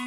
Hi, 0.00 0.06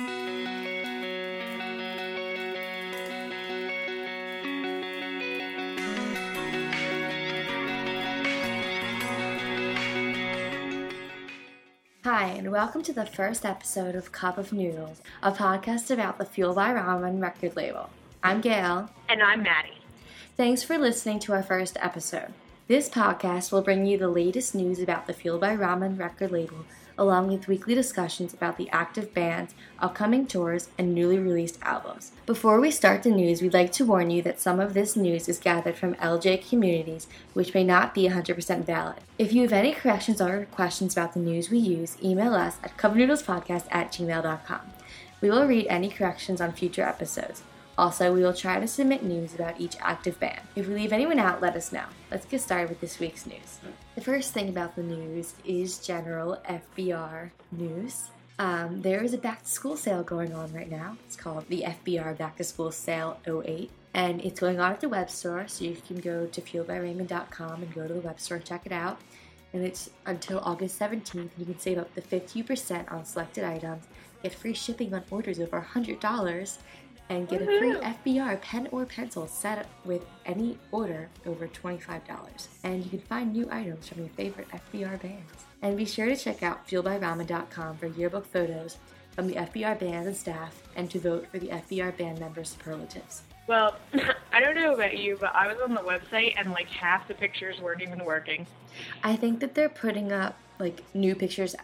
and 12.29 12.51
welcome 12.51 12.81
to 12.83 12.93
the 12.93 13.05
first 13.05 13.45
episode 13.45 13.93
of 13.93 14.11
Cup 14.11 14.39
of 14.39 14.51
Noodles, 14.51 15.03
a 15.21 15.31
podcast 15.31 15.91
about 15.91 16.17
the 16.17 16.25
Fuel 16.25 16.55
by 16.55 16.73
Ramen 16.73 17.21
record 17.21 17.55
label. 17.55 17.91
I'm 18.23 18.41
Gail. 18.41 18.89
And 19.07 19.21
I'm 19.21 19.43
Maddie. 19.43 19.77
Thanks 20.35 20.63
for 20.63 20.79
listening 20.79 21.19
to 21.19 21.33
our 21.33 21.43
first 21.43 21.77
episode. 21.79 22.33
This 22.73 22.89
podcast 22.89 23.51
will 23.51 23.61
bring 23.61 23.85
you 23.85 23.99
the 23.99 24.07
latest 24.07 24.55
news 24.55 24.79
about 24.79 25.05
the 25.05 25.13
Fuel 25.13 25.37
by 25.37 25.55
Ramen 25.55 25.99
record 25.99 26.31
label, 26.31 26.65
along 26.97 27.27
with 27.27 27.47
weekly 27.47 27.75
discussions 27.75 28.33
about 28.33 28.57
the 28.57 28.67
active 28.71 29.13
bands, 29.13 29.53
upcoming 29.77 30.25
tours, 30.25 30.69
and 30.75 30.95
newly 30.95 31.19
released 31.19 31.59
albums. 31.61 32.13
Before 32.25 32.59
we 32.59 32.71
start 32.71 33.03
the 33.03 33.11
news, 33.11 33.43
we'd 33.43 33.53
like 33.53 33.71
to 33.73 33.85
warn 33.85 34.09
you 34.09 34.23
that 34.23 34.39
some 34.39 34.59
of 34.59 34.73
this 34.73 34.95
news 34.95 35.29
is 35.29 35.37
gathered 35.37 35.75
from 35.75 35.93
LJ 35.97 36.49
communities, 36.49 37.05
which 37.35 37.53
may 37.53 37.63
not 37.63 37.93
be 37.93 38.09
100% 38.09 38.65
valid. 38.65 38.95
If 39.19 39.33
you 39.33 39.43
have 39.43 39.53
any 39.53 39.73
corrections 39.73 40.19
or 40.19 40.47
questions 40.49 40.93
about 40.93 41.13
the 41.13 41.19
news 41.19 41.51
we 41.51 41.59
use, 41.59 41.95
email 42.03 42.33
us 42.33 42.57
at 42.63 42.75
cupnoodlespodcast 42.75 43.67
at 43.69 43.91
gmail.com. 43.91 44.61
We 45.21 45.29
will 45.29 45.45
read 45.45 45.67
any 45.67 45.89
corrections 45.89 46.41
on 46.41 46.53
future 46.53 46.81
episodes. 46.81 47.43
Also, 47.77 48.13
we 48.13 48.21
will 48.21 48.33
try 48.33 48.59
to 48.59 48.67
submit 48.67 49.03
news 49.03 49.33
about 49.33 49.59
each 49.59 49.75
active 49.79 50.19
band. 50.19 50.41
If 50.55 50.67
we 50.67 50.75
leave 50.75 50.93
anyone 50.93 51.19
out, 51.19 51.41
let 51.41 51.55
us 51.55 51.71
know. 51.71 51.85
Let's 52.11 52.25
get 52.25 52.41
started 52.41 52.69
with 52.69 52.81
this 52.81 52.99
week's 52.99 53.25
news. 53.25 53.59
The 53.95 54.01
first 54.01 54.31
thing 54.31 54.49
about 54.49 54.75
the 54.75 54.83
news 54.83 55.33
is 55.43 55.79
general 55.79 56.39
FBR 56.47 57.31
news. 57.51 58.09
Um, 58.39 58.81
there 58.81 59.03
is 59.03 59.13
a 59.13 59.17
back 59.17 59.43
to 59.43 59.49
school 59.49 59.77
sale 59.77 60.03
going 60.03 60.33
on 60.33 60.51
right 60.53 60.69
now. 60.69 60.97
It's 61.05 61.15
called 61.15 61.47
the 61.49 61.63
FBR 61.63 62.17
Back 62.17 62.37
to 62.37 62.43
School 62.43 62.71
Sale 62.71 63.19
08. 63.27 63.69
And 63.95 64.21
it's 64.21 64.39
going 64.39 64.59
on 64.59 64.71
at 64.71 64.81
the 64.81 64.89
web 64.89 65.09
store, 65.09 65.47
so 65.47 65.65
you 65.65 65.77
can 65.87 65.97
go 65.97 66.25
to 66.25 66.41
fuelbyramen.com 66.41 67.61
and 67.61 67.73
go 67.75 67.87
to 67.87 67.93
the 67.93 68.01
web 68.01 68.19
store 68.19 68.37
and 68.37 68.45
check 68.45 68.65
it 68.65 68.71
out. 68.71 68.99
And 69.53 69.63
it's 69.63 69.91
until 70.07 70.39
August 70.39 70.79
17th, 70.79 71.29
you 71.37 71.45
can 71.45 71.59
save 71.59 71.77
up 71.77 71.93
to 71.93 72.01
50% 72.01 72.91
on 72.91 73.05
selected 73.05 73.43
items, 73.43 73.83
get 74.23 74.33
free 74.33 74.55
shipping 74.55 74.95
on 74.95 75.03
orders 75.11 75.39
over 75.39 75.61
$100, 75.61 76.57
and 77.13 77.29
get 77.29 77.43
a 77.43 77.45
free 77.45 77.75
FBR 77.75 78.41
pen 78.41 78.67
or 78.71 78.85
pencil 78.85 79.27
set 79.27 79.67
with 79.85 80.03
any 80.25 80.57
order 80.71 81.09
over 81.27 81.47
$25. 81.47 82.47
And 82.63 82.83
you 82.83 82.89
can 82.89 83.01
find 83.01 83.31
new 83.31 83.47
items 83.51 83.87
from 83.87 83.99
your 83.99 84.09
favorite 84.09 84.47
FBR 84.49 84.99
bands. 84.99 85.45
And 85.61 85.77
be 85.77 85.85
sure 85.85 86.07
to 86.07 86.15
check 86.15 86.41
out 86.41 86.67
fuelbyramen.com 86.67 87.77
for 87.77 87.85
yearbook 87.85 88.25
photos 88.25 88.77
from 89.11 89.27
the 89.27 89.35
FBR 89.35 89.79
band 89.79 90.07
and 90.07 90.17
staff 90.17 90.63
and 90.75 90.89
to 90.89 90.99
vote 90.99 91.27
for 91.31 91.37
the 91.37 91.49
FBR 91.49 91.95
band 91.95 92.19
member 92.19 92.43
superlatives. 92.43 93.21
Well, 93.47 93.75
I 94.33 94.39
don't 94.39 94.55
know 94.55 94.73
about 94.73 94.97
you, 94.97 95.15
but 95.21 95.35
I 95.35 95.47
was 95.47 95.57
on 95.63 95.75
the 95.75 95.81
website 95.81 96.33
and 96.37 96.49
like 96.49 96.67
half 96.67 97.07
the 97.07 97.13
pictures 97.13 97.61
weren't 97.61 97.83
even 97.83 98.03
working. 98.05 98.47
I 99.03 99.15
think 99.17 99.39
that 99.41 99.53
they're 99.53 99.69
putting 99.69 100.11
up 100.11 100.35
like 100.57 100.81
new 100.95 101.13
pictures 101.13 101.55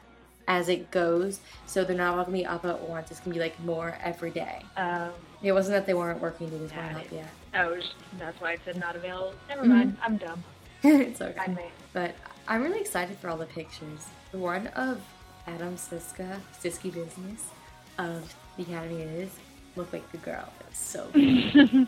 as 0.49 0.67
it 0.67 0.89
goes, 0.91 1.39
so 1.67 1.83
they're 1.85 1.95
not 1.95 2.17
all 2.17 2.25
gonna 2.25 2.35
be 2.37 2.45
up 2.45 2.65
at 2.65 2.81
once. 2.81 3.11
It's 3.11 3.19
gonna 3.21 3.35
be 3.35 3.39
like 3.39 3.57
more 3.61 3.97
every 4.03 4.31
day. 4.31 4.63
Um, 4.75 5.11
It 5.41 5.53
wasn't 5.53 5.75
that 5.77 5.85
they 5.85 5.93
weren't 5.93 6.19
working; 6.19 6.49
they 6.49 6.57
just 6.57 6.75
weren't 6.75 6.97
up 6.97 7.09
yet. 7.11 7.29
oh, 7.55 7.75
just- 7.75 7.93
that's 8.17 8.41
why 8.41 8.51
I 8.53 8.57
said 8.65 8.75
not 8.77 8.95
available. 8.97 9.33
Never 9.47 9.63
Mhm. 9.63 9.67
mind. 9.69 9.97
I'm 10.03 10.17
dumb. 10.17 10.43
it's 10.83 11.21
okay. 11.21 11.39
I 11.39 11.47
may. 11.47 11.69
But 11.93 12.15
I'm 12.47 12.61
really 12.63 12.81
excited 12.81 13.17
for 13.19 13.29
all 13.29 13.37
the 13.37 13.45
pictures. 13.45 14.07
The 14.31 14.37
one 14.39 14.67
of 14.67 15.01
Adam 15.47 15.75
Siska, 15.77 16.39
Siski 16.61 16.91
Business, 16.93 17.45
of 17.97 18.33
the 18.57 18.63
Academy 18.63 19.01
is 19.03 19.29
look 19.75 19.93
like 19.93 20.11
the 20.11 20.17
girl. 20.17 20.51
It 20.59 20.65
was 20.69 20.77
so 20.77 21.07
good. 21.13 21.87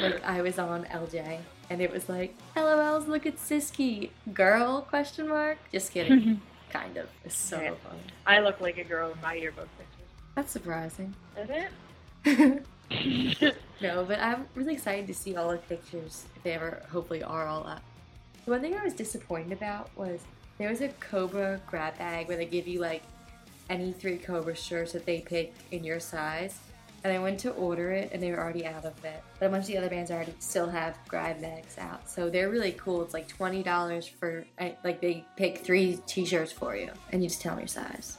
like 0.00 0.22
I 0.24 0.42
was 0.42 0.58
on 0.58 0.84
LJ 0.84 1.38
and 1.70 1.80
it 1.80 1.90
was 1.92 2.08
like, 2.08 2.36
LOLs, 2.56 3.06
look 3.08 3.26
at 3.26 3.36
Siski. 3.36 4.10
Girl 4.34 4.82
question 4.82 5.28
mark? 5.28 5.58
Just 5.72 5.92
kidding. 5.92 6.40
kind 6.70 6.96
of. 6.96 7.08
It's 7.24 7.36
so 7.36 7.60
Yeah. 7.60 7.74
fun. 7.74 7.98
I 8.26 8.40
look 8.40 8.60
like 8.60 8.78
a 8.78 8.84
girl 8.84 9.10
in 9.12 9.20
my 9.20 9.34
yearbook 9.34 9.68
pictures. 9.78 10.06
That's 10.34 10.50
surprising. 10.52 11.14
Is 11.36 11.50
it? 12.24 12.64
no, 13.80 14.04
but 14.04 14.20
I'm 14.20 14.46
really 14.54 14.74
excited 14.74 15.06
to 15.06 15.14
see 15.14 15.36
all 15.36 15.50
the 15.50 15.58
pictures 15.58 16.24
if 16.36 16.42
they 16.42 16.52
ever 16.52 16.82
hopefully 16.90 17.22
are 17.22 17.46
all 17.46 17.66
up. 17.66 17.82
The 18.44 18.50
one 18.52 18.60
thing 18.60 18.74
I 18.74 18.82
was 18.84 18.94
disappointed 18.94 19.52
about 19.52 19.90
was 19.96 20.20
there 20.58 20.70
was 20.70 20.80
a 20.80 20.88
Cobra 20.88 21.60
grab 21.66 21.98
bag 21.98 22.28
where 22.28 22.36
they 22.36 22.46
give 22.46 22.66
you 22.66 22.80
like 22.80 23.02
any 23.68 23.92
three 23.92 24.18
Cobra 24.18 24.54
shirts 24.56 24.92
that 24.92 25.06
they 25.06 25.20
pick 25.20 25.52
in 25.70 25.84
your 25.84 26.00
size. 26.00 26.58
And 27.02 27.12
I 27.12 27.18
went 27.18 27.40
to 27.40 27.50
order 27.52 27.92
it 27.92 28.10
and 28.12 28.22
they 28.22 28.30
were 28.30 28.38
already 28.38 28.66
out 28.66 28.84
of 28.84 29.04
it. 29.04 29.22
But 29.38 29.46
a 29.46 29.48
bunch 29.48 29.62
of 29.62 29.68
the 29.68 29.78
other 29.78 29.88
bands 29.88 30.10
already 30.10 30.34
still 30.38 30.68
have 30.68 30.98
grab 31.08 31.40
bags 31.40 31.78
out. 31.78 32.08
So 32.08 32.28
they're 32.28 32.50
really 32.50 32.72
cool. 32.72 33.02
It's 33.02 33.14
like 33.14 33.26
twenty 33.26 33.62
dollars 33.62 34.06
for 34.06 34.44
like 34.58 35.00
they 35.00 35.24
pick 35.36 35.58
three 35.58 35.98
t-shirts 36.06 36.52
for 36.52 36.76
you 36.76 36.90
and 37.10 37.22
you 37.22 37.28
just 37.28 37.40
tell 37.40 37.52
them 37.52 37.60
your 37.60 37.68
size. 37.68 38.18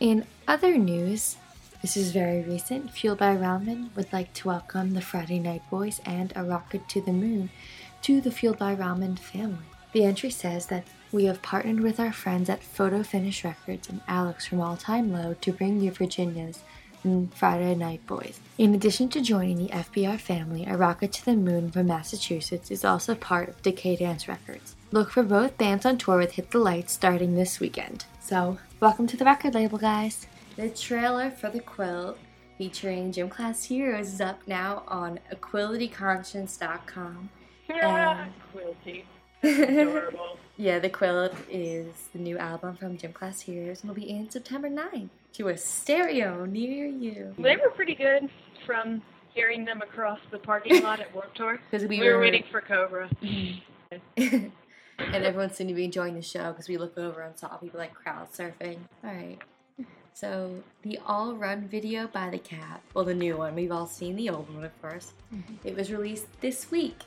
In 0.00 0.24
other 0.48 0.78
news, 0.78 1.36
this 1.82 1.96
is 1.96 2.12
very 2.12 2.42
recent. 2.42 2.90
Fueled 2.90 3.18
by 3.18 3.36
Ramen 3.36 3.94
would 3.96 4.12
like 4.12 4.32
to 4.34 4.48
welcome 4.48 4.94
the 4.94 5.02
Friday 5.02 5.38
Night 5.38 5.62
Boys 5.70 6.00
and 6.06 6.32
A 6.36 6.42
Rocket 6.42 6.88
to 6.88 7.00
the 7.02 7.12
Moon 7.12 7.50
to 8.02 8.20
the 8.20 8.30
Fueled 8.30 8.58
by 8.58 8.74
Ramen 8.74 9.18
family. 9.18 9.58
The 9.92 10.04
entry 10.04 10.30
says 10.30 10.66
that 10.66 10.84
we 11.12 11.24
have 11.24 11.42
partnered 11.42 11.80
with 11.80 11.98
our 11.98 12.12
friends 12.12 12.48
at 12.48 12.62
Photo 12.62 13.02
Finish 13.02 13.44
Records 13.44 13.88
and 13.88 14.00
Alex 14.06 14.46
from 14.46 14.60
All 14.60 14.76
Time 14.76 15.12
Low 15.12 15.34
to 15.40 15.52
bring 15.52 15.80
you 15.80 15.90
Virginia's 15.90 16.62
and 17.04 17.32
Friday 17.34 17.74
Night 17.74 18.06
Boys. 18.06 18.40
In 18.58 18.74
addition 18.74 19.08
to 19.10 19.20
joining 19.20 19.56
the 19.56 19.72
FBR 19.72 20.20
family, 20.20 20.66
A 20.66 20.76
Rocket 20.76 21.12
to 21.12 21.24
the 21.24 21.34
Moon 21.34 21.70
from 21.70 21.86
Massachusetts 21.86 22.70
is 22.70 22.84
also 22.84 23.14
part 23.14 23.48
of 23.48 23.62
Decaydance 23.62 24.28
Records. 24.28 24.76
Look 24.92 25.10
for 25.10 25.22
both 25.22 25.56
bands 25.56 25.86
on 25.86 25.98
tour 25.98 26.18
with 26.18 26.32
Hit 26.32 26.50
the 26.50 26.58
Lights 26.58 26.92
starting 26.92 27.34
this 27.34 27.60
weekend. 27.60 28.04
So, 28.20 28.58
welcome 28.80 29.06
to 29.06 29.16
the 29.16 29.24
record 29.24 29.54
label, 29.54 29.78
guys. 29.78 30.26
The 30.56 30.68
trailer 30.68 31.30
for 31.30 31.48
The 31.50 31.60
Quilt 31.60 32.18
featuring 32.58 33.12
Gym 33.12 33.28
Class 33.28 33.64
Heroes 33.64 34.12
is 34.12 34.20
up 34.20 34.40
now 34.46 34.82
on 34.86 35.20
equalityconscience.com. 35.32 37.30
Quilty. 37.70 39.04
Adorable. 39.42 40.38
Yeah, 40.56 40.78
The 40.78 40.90
Quilt 40.90 41.34
is 41.48 41.86
the 42.12 42.18
new 42.18 42.36
album 42.36 42.76
from 42.76 42.98
Gym 42.98 43.12
Class 43.12 43.40
Heroes 43.40 43.80
and 43.80 43.88
will 43.88 43.94
be 43.94 44.10
in 44.10 44.28
September 44.28 44.68
9th 44.68 45.08
to 45.34 45.48
a 45.48 45.56
stereo 45.56 46.44
near 46.44 46.86
you. 46.86 47.34
They 47.38 47.56
were 47.56 47.70
pretty 47.70 47.94
good 47.94 48.28
from 48.66 49.02
hearing 49.34 49.64
them 49.64 49.80
across 49.82 50.18
the 50.30 50.38
parking 50.38 50.82
lot 50.82 51.00
at 51.00 51.14
Warped 51.14 51.36
Tour. 51.36 51.58
'Cause 51.70 51.82
we 51.82 52.00
we 52.00 52.06
were 52.08 52.14
were- 52.16 52.20
waiting 52.20 52.44
for 52.50 52.60
Cobra. 52.60 53.08
and 54.16 54.52
everyone 54.98 55.50
seemed 55.50 55.68
to 55.68 55.74
be 55.74 55.84
enjoying 55.84 56.14
the 56.14 56.22
show 56.22 56.52
because 56.52 56.68
we 56.68 56.76
looked 56.76 56.98
over 56.98 57.22
and 57.22 57.38
saw 57.38 57.56
people 57.56 57.78
like 57.80 57.94
crowd 57.94 58.28
surfing. 58.32 58.78
All 59.04 59.10
right. 59.12 59.38
So 60.12 60.62
the 60.82 60.98
I'll 61.06 61.34
Run 61.34 61.68
video 61.68 62.06
by 62.08 62.28
the 62.30 62.38
Cab, 62.38 62.80
well, 62.92 63.04
the 63.04 63.14
new 63.14 63.36
one. 63.38 63.54
We've 63.54 63.72
all 63.72 63.86
seen 63.86 64.16
the 64.16 64.28
old 64.28 64.52
one, 64.54 64.64
of 64.64 64.82
course. 64.82 65.12
Mm-hmm. 65.34 65.54
It 65.66 65.76
was 65.76 65.90
released 65.90 66.26
this 66.42 66.70
week, 66.70 66.98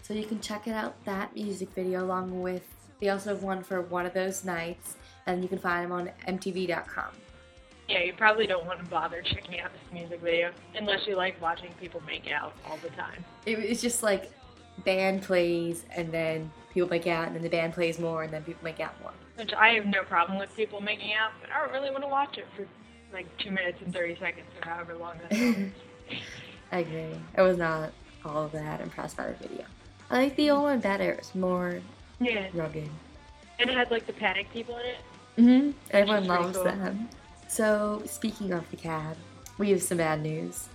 so 0.00 0.14
you 0.14 0.24
can 0.24 0.40
check 0.40 0.66
it 0.66 0.70
out. 0.72 0.94
That 1.04 1.34
music 1.34 1.70
video, 1.74 2.02
along 2.04 2.40
with 2.40 2.62
they 3.00 3.08
also 3.10 3.30
have 3.30 3.42
one 3.42 3.62
for 3.64 3.80
one 3.82 4.06
of 4.06 4.14
those 4.14 4.44
nights, 4.44 4.96
and 5.26 5.42
you 5.42 5.48
can 5.48 5.58
find 5.58 5.84
them 5.84 5.92
on 5.92 6.10
MTV.com. 6.28 7.08
Yeah, 7.92 8.04
you 8.04 8.14
probably 8.14 8.46
don't 8.46 8.64
want 8.64 8.78
to 8.78 8.86
bother 8.86 9.20
checking 9.20 9.60
out 9.60 9.70
this 9.70 9.92
music 9.92 10.20
video 10.22 10.50
unless 10.74 11.06
you 11.06 11.14
like 11.14 11.38
watching 11.42 11.70
people 11.78 12.02
make 12.06 12.30
out 12.30 12.54
all 12.66 12.78
the 12.78 12.88
time. 12.90 13.22
It, 13.44 13.58
it's 13.58 13.82
just 13.82 14.02
like 14.02 14.32
band 14.86 15.22
plays, 15.22 15.84
and 15.94 16.10
then 16.10 16.50
people 16.72 16.88
make 16.88 17.06
out, 17.06 17.26
and 17.26 17.36
then 17.36 17.42
the 17.42 17.50
band 17.50 17.74
plays 17.74 17.98
more, 17.98 18.22
and 18.22 18.32
then 18.32 18.42
people 18.44 18.64
make 18.64 18.80
out 18.80 18.98
more. 19.02 19.12
Which 19.36 19.52
I 19.52 19.74
have 19.74 19.84
no 19.84 20.04
problem 20.04 20.38
with 20.38 20.56
people 20.56 20.80
making 20.80 21.12
out, 21.12 21.32
but 21.42 21.50
I 21.50 21.60
don't 21.60 21.72
really 21.72 21.90
want 21.90 22.02
to 22.02 22.08
watch 22.08 22.38
it 22.38 22.46
for 22.56 22.66
like 23.12 23.26
two 23.36 23.50
minutes 23.50 23.78
and 23.84 23.92
thirty 23.92 24.16
seconds 24.18 24.46
or 24.62 24.70
however 24.70 24.94
long 24.94 25.16
that 25.28 25.36
is. 25.36 25.70
I 26.72 26.78
agree. 26.78 27.20
I 27.36 27.42
was 27.42 27.58
not 27.58 27.92
all 28.24 28.48
that 28.48 28.80
impressed 28.80 29.18
by 29.18 29.26
the 29.26 29.34
video. 29.34 29.66
I 30.08 30.16
like 30.16 30.36
the 30.36 30.48
old 30.48 30.62
one 30.62 30.80
better. 30.80 31.12
It's 31.12 31.34
more 31.34 31.78
yeah, 32.20 32.48
rugged. 32.54 32.88
and 33.58 33.68
it 33.68 33.76
had 33.76 33.90
like 33.90 34.06
the 34.06 34.14
panic 34.14 34.50
people 34.50 34.78
in 34.78 34.86
it. 34.86 34.96
Mm-hmm. 35.36 35.70
Everyone 35.90 36.26
loves 36.26 36.56
cool. 36.56 36.64
them. 36.64 37.08
So, 37.52 38.00
speaking 38.06 38.54
of 38.54 38.70
the 38.70 38.78
cab, 38.78 39.18
we 39.58 39.72
have 39.72 39.82
some 39.82 39.98
bad 39.98 40.22
news. 40.22 40.70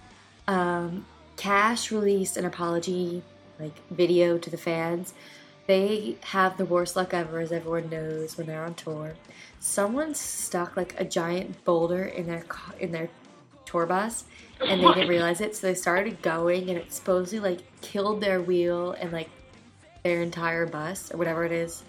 Um, 0.47 1.07
Cash 1.35 1.91
released 1.91 2.37
an 2.37 2.45
apology 2.45 3.23
like 3.59 3.73
video 3.89 4.37
to 4.37 4.47
the 4.47 4.57
fans. 4.57 5.15
They 5.65 6.17
have 6.21 6.55
the 6.55 6.65
worst 6.65 6.95
luck 6.95 7.15
ever, 7.15 7.39
as 7.39 7.51
everyone 7.51 7.89
knows, 7.89 8.37
when 8.37 8.45
they're 8.45 8.63
on 8.63 8.75
tour. 8.75 9.15
Someone 9.59 10.13
stuck 10.13 10.77
like 10.77 10.93
a 10.99 11.03
giant 11.03 11.65
boulder 11.65 12.03
in 12.03 12.27
their 12.27 12.45
in 12.79 12.91
their 12.91 13.09
tour 13.65 13.87
bus, 13.87 14.25
and 14.61 14.79
they 14.79 14.87
didn't 14.93 15.09
realize 15.09 15.41
it. 15.41 15.55
So 15.55 15.65
they 15.65 15.73
started 15.73 16.21
going, 16.21 16.69
and 16.69 16.77
it 16.77 16.93
supposedly 16.93 17.39
like 17.39 17.81
killed 17.81 18.21
their 18.21 18.39
wheel 18.39 18.91
and 18.91 19.11
like 19.11 19.31
their 20.03 20.21
entire 20.21 20.67
bus 20.67 21.11
or 21.11 21.17
whatever 21.17 21.43
it 21.43 21.51
is. 21.51 21.81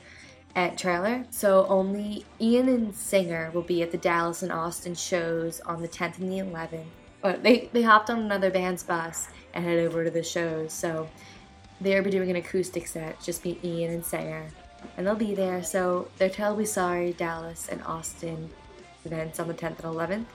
At 0.54 0.78
trailer. 0.78 1.24
So 1.30 1.66
only 1.68 2.24
Ian 2.40 2.68
and 2.68 2.94
Singer 2.94 3.50
will 3.52 3.62
be 3.62 3.82
at 3.82 3.92
the 3.92 3.98
Dallas 3.98 4.42
and 4.42 4.52
Austin 4.52 4.94
shows 4.94 5.60
on 5.60 5.82
the 5.82 5.88
10th 5.88 6.18
and 6.18 6.30
the 6.30 6.38
11th. 6.38 6.84
Or 7.22 7.32
they, 7.32 7.68
they 7.72 7.82
hopped 7.82 8.10
on 8.10 8.20
another 8.20 8.50
band's 8.50 8.82
bus 8.82 9.28
and 9.54 9.64
head 9.64 9.78
over 9.78 10.04
to 10.04 10.10
the 10.10 10.22
shows. 10.22 10.72
So 10.72 11.08
they'll 11.80 12.02
be 12.02 12.10
doing 12.10 12.30
an 12.30 12.36
acoustic 12.36 12.86
set, 12.86 13.20
just 13.22 13.42
be 13.42 13.58
Ian 13.62 13.92
and 13.92 14.04
Singer. 14.04 14.48
And 14.96 15.06
they'll 15.06 15.16
be 15.16 15.34
there. 15.34 15.62
So 15.62 16.08
they're 16.18 16.30
terribly 16.30 16.64
sorry, 16.64 17.12
Dallas 17.12 17.68
and 17.68 17.82
Austin 17.82 18.50
events 19.04 19.40
on 19.40 19.48
the 19.48 19.54
10th 19.54 19.84
and 19.84 19.94
11th. 19.94 20.26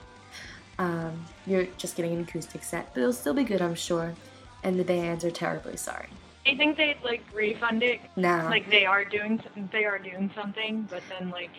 Um, 0.78 1.24
you're 1.46 1.66
just 1.78 1.96
getting 1.96 2.14
an 2.14 2.22
acoustic 2.22 2.64
set, 2.64 2.92
but 2.92 3.00
it'll 3.00 3.12
still 3.12 3.34
be 3.34 3.44
good, 3.44 3.62
I'm 3.62 3.74
sure. 3.74 4.14
And 4.62 4.78
the 4.78 4.84
bands 4.84 5.24
are 5.24 5.30
terribly 5.30 5.76
sorry. 5.76 6.08
I 6.46 6.56
think 6.56 6.76
they'd 6.76 6.96
like 7.02 7.22
refund 7.34 7.82
it. 7.82 8.00
No. 8.16 8.46
Like 8.50 8.68
they 8.70 8.84
are 8.84 9.04
doing 9.04 9.42
they 9.72 9.84
are 9.84 9.98
doing 9.98 10.30
something, 10.34 10.86
but 10.90 11.02
then 11.08 11.30
like 11.30 11.50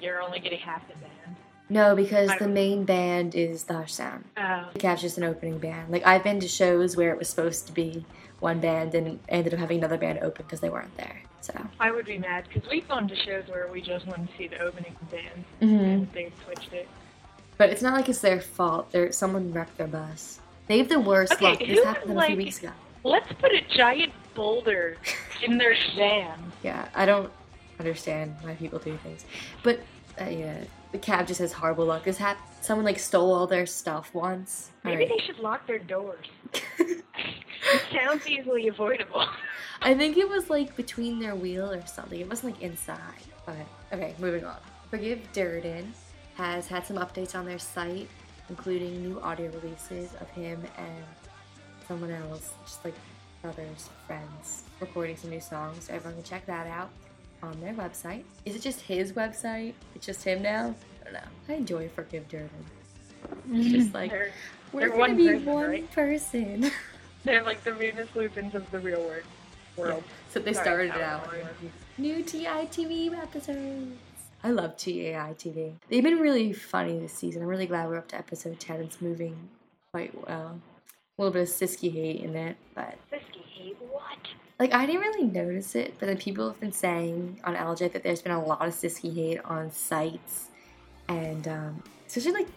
you're 0.00 0.22
only 0.22 0.38
getting 0.40 0.58
half 0.60 0.86
the 0.88 0.94
band. 0.94 1.36
No, 1.70 1.94
because 1.94 2.30
the 2.38 2.48
main 2.48 2.84
band 2.84 3.34
is 3.34 3.64
the 3.64 3.74
Hush 3.74 3.92
Sound. 3.92 4.24
Oh. 4.38 4.68
Cab's 4.78 5.02
just 5.02 5.18
an 5.18 5.24
opening 5.24 5.58
band. 5.58 5.90
Like 5.90 6.06
I've 6.06 6.24
been 6.24 6.40
to 6.40 6.48
shows 6.48 6.96
where 6.96 7.10
it 7.12 7.18
was 7.18 7.28
supposed 7.28 7.66
to 7.66 7.72
be 7.72 8.04
one 8.40 8.60
band 8.60 8.94
and 8.94 9.18
ended 9.28 9.52
up 9.52 9.58
having 9.60 9.78
another 9.78 9.98
band 9.98 10.20
open 10.20 10.44
because 10.46 10.60
they 10.60 10.70
weren't 10.70 10.96
there. 10.96 11.20
So. 11.40 11.54
I 11.80 11.90
would 11.90 12.06
be 12.06 12.18
mad 12.18 12.44
because 12.52 12.68
we've 12.70 12.86
gone 12.88 13.08
to 13.08 13.16
shows 13.16 13.44
where 13.48 13.68
we 13.72 13.80
just 13.80 14.06
want 14.06 14.30
to 14.30 14.36
see 14.36 14.48
the 14.48 14.58
opening 14.60 14.94
band 15.10 15.44
Mhm. 15.60 15.80
and 15.84 16.12
they 16.12 16.30
switched 16.44 16.72
it. 16.72 16.88
But 17.56 17.70
it's 17.70 17.82
not 17.82 17.94
like 17.94 18.08
it's 18.08 18.20
their 18.20 18.40
fault. 18.40 18.92
They're 18.92 19.10
someone 19.12 19.52
wrecked 19.52 19.76
their 19.78 19.86
bus. 19.88 20.40
They 20.68 20.78
have 20.78 20.88
the 20.88 21.00
worst 21.00 21.32
Okay, 21.34 21.44
luck. 21.44 21.58
This 21.58 21.84
happened 21.84 22.14
was 22.14 22.24
a 22.24 22.26
few 22.28 22.36
weeks 22.36 22.58
ago. 22.60 22.70
Let's 23.04 23.32
put 23.34 23.52
a 23.52 23.60
giant 23.76 24.12
boulder 24.38 24.96
in 25.42 25.58
their 25.58 25.74
van. 25.96 26.52
Yeah, 26.62 26.88
I 26.94 27.04
don't 27.06 27.30
understand 27.78 28.36
why 28.42 28.54
people 28.54 28.78
do 28.78 28.96
things. 28.98 29.24
But 29.62 29.80
uh, 30.20 30.24
yeah, 30.24 30.64
the 30.92 30.98
cab 30.98 31.26
just 31.26 31.40
has 31.40 31.52
horrible 31.52 31.86
luck. 31.86 32.04
This 32.04 32.18
happened. 32.18 32.46
Someone 32.60 32.84
like 32.84 32.98
stole 32.98 33.32
all 33.32 33.46
their 33.46 33.66
stuff 33.66 34.14
once. 34.14 34.70
Maybe 34.84 35.04
Alright. 35.04 35.18
they 35.18 35.24
should 35.24 35.38
lock 35.38 35.66
their 35.66 35.78
doors. 35.78 36.26
it 36.78 37.04
sounds 37.92 38.26
easily 38.26 38.68
avoidable. 38.68 39.26
I 39.82 39.94
think 39.94 40.16
it 40.16 40.28
was 40.28 40.50
like 40.50 40.74
between 40.76 41.18
their 41.20 41.36
wheel 41.36 41.70
or 41.70 41.86
something. 41.86 42.20
It 42.20 42.28
wasn't 42.28 42.54
like 42.54 42.62
inside. 42.62 43.22
But 43.46 43.56
okay, 43.92 44.14
moving 44.18 44.44
on. 44.44 44.56
Forgive 44.90 45.20
Durden 45.32 45.92
has 46.34 46.66
had 46.66 46.86
some 46.86 46.96
updates 46.96 47.34
on 47.34 47.44
their 47.44 47.58
site, 47.58 48.08
including 48.48 49.02
new 49.02 49.20
audio 49.20 49.50
releases 49.50 50.14
of 50.14 50.28
him 50.30 50.62
and 50.78 51.04
someone 51.86 52.10
else, 52.10 52.52
just 52.64 52.84
like 52.84 52.94
brothers, 53.42 53.88
friends, 54.06 54.64
recording 54.80 55.16
some 55.16 55.30
new 55.30 55.40
songs. 55.40 55.84
So 55.84 55.94
everyone 55.94 56.14
can 56.14 56.24
check 56.24 56.46
that 56.46 56.66
out 56.66 56.90
on 57.42 57.60
their 57.60 57.74
website. 57.74 58.24
Is 58.44 58.56
it 58.56 58.62
just 58.62 58.80
his 58.80 59.12
website? 59.12 59.74
It's 59.94 60.06
just 60.06 60.24
him 60.24 60.42
now? 60.42 60.74
I 61.00 61.04
don't 61.04 61.12
know. 61.14 61.20
I 61.48 61.52
enjoy 61.54 61.88
Forgive 61.88 62.28
Durden. 62.28 62.50
It's 63.52 63.70
just 63.72 63.94
like 63.94 64.10
they're, 64.10 64.32
we're 64.72 64.88
they're 64.88 64.96
gonna 64.96 65.14
be 65.14 65.28
person, 65.28 65.44
one 65.46 65.68
right? 65.70 65.90
person. 65.92 66.70
they're 67.24 67.42
like 67.42 67.62
the 67.64 67.72
Venus 67.72 68.08
Lupins 68.14 68.54
of 68.54 68.70
the 68.70 68.78
real 68.78 69.00
world. 69.02 69.22
world. 69.76 70.04
So 70.30 70.40
they 70.40 70.52
Sorry, 70.52 70.88
started 70.88 70.94
it 70.96 71.00
out 71.02 71.26
know 71.26 71.38
with 71.38 71.46
why. 71.62 71.70
new 71.96 72.22
TAI 72.22 72.66
TV 72.66 73.12
episodes. 73.16 73.96
I 74.44 74.50
love 74.50 74.76
TAI 74.76 75.34
TV. 75.36 75.72
They've 75.88 76.02
been 76.02 76.18
really 76.18 76.52
funny 76.52 76.98
this 76.98 77.12
season. 77.12 77.42
I'm 77.42 77.48
really 77.48 77.66
glad 77.66 77.88
we're 77.88 77.96
up 77.98 78.08
to 78.08 78.16
episode 78.16 78.60
10. 78.60 78.82
It's 78.82 79.00
moving 79.02 79.36
quite 79.90 80.14
well. 80.28 80.60
A 81.18 81.22
little 81.22 81.32
bit 81.32 81.42
of 81.42 81.48
Siski 81.48 81.92
hate 81.92 82.20
in 82.20 82.36
it, 82.36 82.56
but 82.74 82.96
Siski 83.12 83.42
hate 83.44 83.76
what? 83.90 84.18
like 84.60 84.72
I 84.72 84.86
didn't 84.86 85.00
really 85.00 85.24
notice 85.24 85.74
it, 85.74 85.94
but 85.98 86.06
then 86.06 86.16
people 86.16 86.48
have 86.48 86.60
been 86.60 86.72
saying 86.72 87.40
on 87.44 87.56
LJ 87.56 87.92
that 87.92 88.02
there's 88.02 88.22
been 88.22 88.32
a 88.32 88.44
lot 88.44 88.66
of 88.66 88.72
Siski 88.72 89.14
hate 89.14 89.40
on 89.44 89.70
sites 89.72 90.48
and 91.08 91.48
um, 91.48 91.82
especially 92.06 92.32
like 92.32 92.48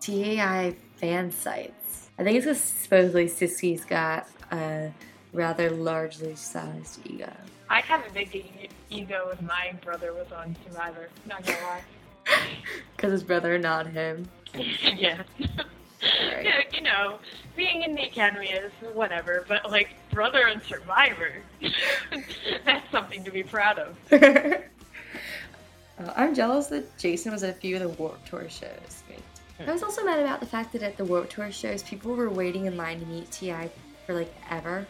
TAI 0.00 0.74
fan 0.96 1.30
sites. 1.30 2.10
I 2.18 2.24
think 2.24 2.36
it's 2.38 2.46
because 2.46 2.60
supposedly 2.60 3.26
Siski's 3.26 3.84
got 3.84 4.26
a 4.50 4.92
rather 5.32 5.70
largely 5.70 6.34
sized 6.34 7.00
ego. 7.06 7.30
I'd 7.70 7.84
have 7.84 8.04
a 8.04 8.10
big 8.12 8.34
e- 8.34 8.68
ego 8.90 9.28
if 9.32 9.40
my 9.42 9.74
brother 9.84 10.12
was 10.12 10.32
on 10.32 10.56
Survivor. 10.66 11.08
Not 11.26 11.44
gonna 11.44 11.58
lie. 11.62 11.82
Because 12.96 13.12
his 13.12 13.22
brother, 13.22 13.58
not 13.58 13.86
him. 13.86 14.28
yeah. 14.82 15.22
Right. 16.34 16.44
Yeah, 16.44 16.62
you 16.72 16.82
know, 16.82 17.18
being 17.56 17.82
in 17.82 17.94
the 17.94 18.02
academy 18.02 18.48
is 18.48 18.72
whatever, 18.92 19.44
but 19.48 19.70
like 19.70 19.90
brother 20.10 20.46
and 20.46 20.62
survivor, 20.62 21.32
that's 22.64 22.90
something 22.90 23.24
to 23.24 23.30
be 23.30 23.42
proud 23.42 23.78
of. 23.78 23.96
Uh, 26.00 26.12
I'm 26.14 26.32
jealous 26.32 26.68
that 26.68 26.96
Jason 26.96 27.32
was 27.32 27.42
at 27.42 27.50
a 27.50 27.58
few 27.58 27.74
of 27.74 27.82
the 27.82 27.88
Warped 27.88 28.28
Tour 28.28 28.48
shows. 28.48 29.02
I 29.66 29.72
was 29.72 29.82
also 29.82 30.04
mad 30.04 30.20
about 30.20 30.38
the 30.38 30.46
fact 30.46 30.72
that 30.72 30.82
at 30.82 30.96
the 30.96 31.04
Warped 31.04 31.32
Tour 31.32 31.50
shows, 31.50 31.82
people 31.82 32.14
were 32.14 32.30
waiting 32.30 32.66
in 32.66 32.76
line 32.76 33.00
to 33.00 33.06
meet 33.06 33.30
Ti 33.32 33.54
for 34.06 34.14
like 34.14 34.32
ever, 34.50 34.86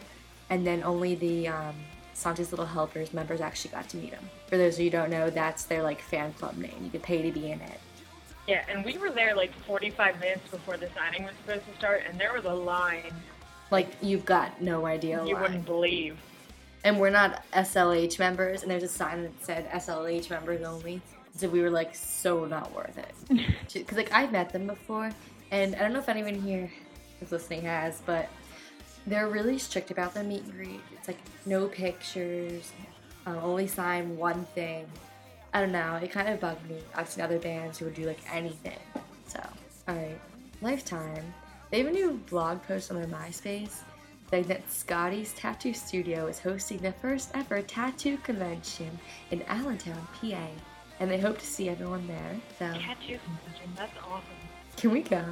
and 0.51 0.65
then 0.65 0.83
only 0.83 1.15
the 1.15 1.47
um, 1.47 1.75
Santa's 2.13 2.51
Little 2.51 2.65
Helpers 2.65 3.13
members 3.13 3.41
actually 3.41 3.71
got 3.71 3.89
to 3.89 3.97
meet 3.97 4.13
him. 4.13 4.29
For 4.47 4.57
those 4.57 4.75
of 4.75 4.81
you 4.81 4.91
who 4.91 4.97
don't 4.97 5.09
know, 5.09 5.29
that's 5.29 5.63
their 5.63 5.81
like 5.81 6.01
fan 6.01 6.33
club 6.33 6.57
name. 6.57 6.75
You 6.83 6.91
could 6.91 7.01
pay 7.01 7.23
to 7.23 7.31
be 7.31 7.51
in 7.51 7.61
it. 7.61 7.79
Yeah, 8.49 8.65
and 8.67 8.83
we 8.83 8.97
were 8.97 9.11
there 9.11 9.35
like 9.35 9.53
45 9.67 10.19
minutes 10.19 10.49
before 10.49 10.75
the 10.75 10.89
signing 10.95 11.23
was 11.23 11.33
supposed 11.45 11.67
to 11.71 11.77
start, 11.77 12.01
and 12.09 12.19
there 12.19 12.33
was 12.33 12.45
a 12.45 12.53
line 12.53 13.13
Like 13.69 13.89
you've 14.01 14.25
got 14.25 14.59
no 14.59 14.87
idea 14.87 15.23
you 15.23 15.35
why. 15.35 15.43
wouldn't 15.43 15.65
believe. 15.65 16.17
And 16.83 16.99
we're 16.99 17.11
not 17.11 17.43
SLH 17.53 18.17
members, 18.17 18.63
and 18.63 18.71
there's 18.71 18.81
a 18.81 18.87
sign 18.87 19.21
that 19.21 19.43
said 19.43 19.69
SLH 19.69 20.31
members 20.31 20.63
only. 20.63 20.99
So 21.37 21.47
we 21.47 21.61
were 21.61 21.69
like 21.69 21.93
so 21.93 22.45
not 22.45 22.73
worth 22.73 22.97
it. 22.97 23.13
Because 23.71 23.97
like 23.97 24.11
I've 24.11 24.31
met 24.31 24.51
them 24.51 24.65
before, 24.65 25.11
and 25.51 25.75
I 25.75 25.79
don't 25.79 25.93
know 25.93 25.99
if 25.99 26.09
anyone 26.09 26.33
here 26.33 26.71
who's 27.19 27.31
listening 27.31 27.61
has, 27.61 28.01
but 28.03 28.29
they're 29.05 29.27
really 29.27 29.59
strict 29.59 29.91
about 29.91 30.15
their 30.15 30.23
meet 30.23 30.41
and 30.43 30.53
greet. 30.53 30.81
It's 30.97 31.07
like 31.07 31.19
no 31.45 31.67
pictures, 31.67 32.71
uh, 33.27 33.39
only 33.43 33.67
sign 33.67 34.17
one 34.17 34.45
thing. 34.55 34.87
I 35.53 35.61
don't 35.61 35.71
know. 35.71 35.95
It 36.01 36.11
kind 36.11 36.29
of 36.29 36.39
bugged 36.39 36.69
me. 36.69 36.77
I've 36.95 37.09
seen 37.09 37.23
other 37.23 37.39
bands 37.39 37.77
who 37.79 37.85
would 37.85 37.95
do 37.95 38.05
like 38.05 38.19
anything. 38.31 38.77
So, 39.27 39.39
all 39.87 39.95
right, 39.95 40.19
Lifetime. 40.61 41.33
They 41.71 41.79
have 41.79 41.87
a 41.87 41.91
new 41.91 42.13
blog 42.29 42.61
post 42.63 42.91
on 42.91 42.97
their 42.97 43.07
MySpace 43.07 43.81
saying 44.29 44.45
that 44.45 44.71
Scotty's 44.71 45.33
Tattoo 45.33 45.73
Studio 45.73 46.27
is 46.27 46.39
hosting 46.39 46.77
the 46.79 46.91
first 46.93 47.29
ever 47.35 47.61
tattoo 47.61 48.17
convention 48.17 48.97
in 49.31 49.41
Allentown, 49.43 50.07
PA, 50.19 50.47
and 50.99 51.09
they 51.09 51.19
hope 51.19 51.37
to 51.39 51.45
see 51.45 51.69
everyone 51.69 52.07
there. 52.07 52.35
So, 52.57 52.65
Tattoo 52.79 53.17
convention, 53.23 53.71
that's 53.75 53.97
awesome. 54.07 54.23
can 54.77 54.91
we 54.91 55.01
go? 55.01 55.23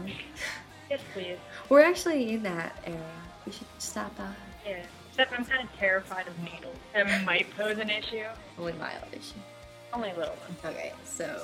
Yes, 0.89 1.01
please. 1.13 1.37
We're 1.69 1.81
actually 1.81 2.31
in 2.33 2.43
that 2.43 2.81
era. 2.85 2.97
We 3.45 3.51
should 3.51 3.67
stop 3.77 4.15
by. 4.17 4.29
Yeah. 4.65 4.83
Except 5.09 5.33
I'm 5.37 5.45
kind 5.45 5.63
of 5.67 5.75
terrified 5.75 6.27
of 6.27 6.39
needles. 6.39 6.75
That 6.93 7.25
might 7.25 7.49
pose 7.57 7.77
an 7.79 7.89
issue. 7.89 8.23
Only 8.57 8.73
mild 8.73 9.03
issue. 9.11 9.39
Only 9.93 10.09
little 10.09 10.35
one. 10.35 10.73
Okay, 10.73 10.93
so 11.05 11.41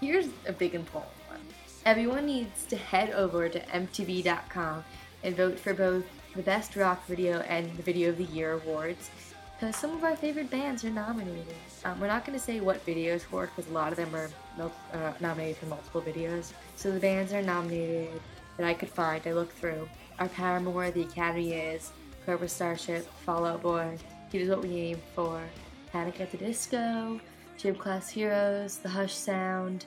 here's 0.00 0.28
a 0.46 0.52
big 0.52 0.74
important 0.74 1.12
one. 1.28 1.40
Everyone 1.84 2.26
needs 2.26 2.64
to 2.66 2.76
head 2.76 3.10
over 3.10 3.48
to 3.48 3.60
MTV.com 3.60 4.84
and 5.22 5.36
vote 5.36 5.58
for 5.58 5.74
both 5.74 6.04
the 6.34 6.42
Best 6.42 6.76
Rock 6.76 7.06
Video 7.06 7.40
and 7.40 7.74
the 7.76 7.82
Video 7.82 8.10
of 8.10 8.18
the 8.18 8.24
Year 8.24 8.52
awards 8.52 9.10
because 9.58 9.74
some 9.74 9.92
of 9.92 10.04
our 10.04 10.16
favorite 10.16 10.50
bands 10.50 10.84
are 10.84 10.90
nominated. 10.90 11.54
Um, 11.84 11.98
we're 11.98 12.08
not 12.08 12.26
going 12.26 12.38
to 12.38 12.44
say 12.44 12.60
what 12.60 12.84
videos 12.84 13.22
for 13.22 13.46
because 13.46 13.70
a 13.70 13.72
lot 13.72 13.90
of 13.90 13.96
them 13.96 14.14
are 14.14 14.28
mul- 14.58 14.72
uh, 14.92 15.12
nominated 15.20 15.56
for 15.56 15.66
multiple 15.66 16.02
videos. 16.02 16.52
So 16.76 16.90
the 16.90 17.00
bands 17.00 17.32
are 17.32 17.40
nominated 17.40 18.20
that 18.58 18.66
I 18.66 18.74
could 18.74 18.90
find, 18.90 19.26
I 19.26 19.32
looked 19.32 19.56
through, 19.56 19.88
are 20.18 20.28
Paramore, 20.28 20.90
The 20.90 21.02
Academy 21.02 21.54
Is, 21.54 21.90
Cobra 22.26 22.48
Starship, 22.48 23.06
Fallout 23.24 23.62
Boy, 23.62 23.96
Cute 24.30 24.42
Is 24.42 24.48
What 24.50 24.62
We 24.62 24.76
Aim 24.76 25.00
For, 25.14 25.42
Panic 25.90 26.20
at 26.20 26.30
the 26.30 26.38
Disco, 26.38 27.20
Gym 27.56 27.74
Class 27.74 28.08
Heroes, 28.08 28.78
The 28.78 28.88
Hush 28.88 29.14
Sound, 29.14 29.86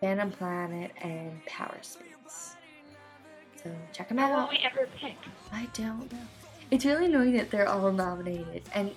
Phantom 0.00 0.30
Planet, 0.30 0.90
and 1.02 1.44
Power 1.46 1.78
Space. 1.82 2.56
So 3.62 3.70
check 3.92 4.08
them 4.08 4.18
out. 4.18 4.50
we 4.50 4.58
ever 4.58 4.88
pick? 4.98 5.16
I 5.52 5.66
don't 5.72 6.12
know. 6.12 6.18
It's 6.70 6.84
really 6.84 7.06
annoying 7.06 7.36
that 7.36 7.50
they're 7.50 7.68
all 7.68 7.90
nominated. 7.90 8.62
And 8.74 8.90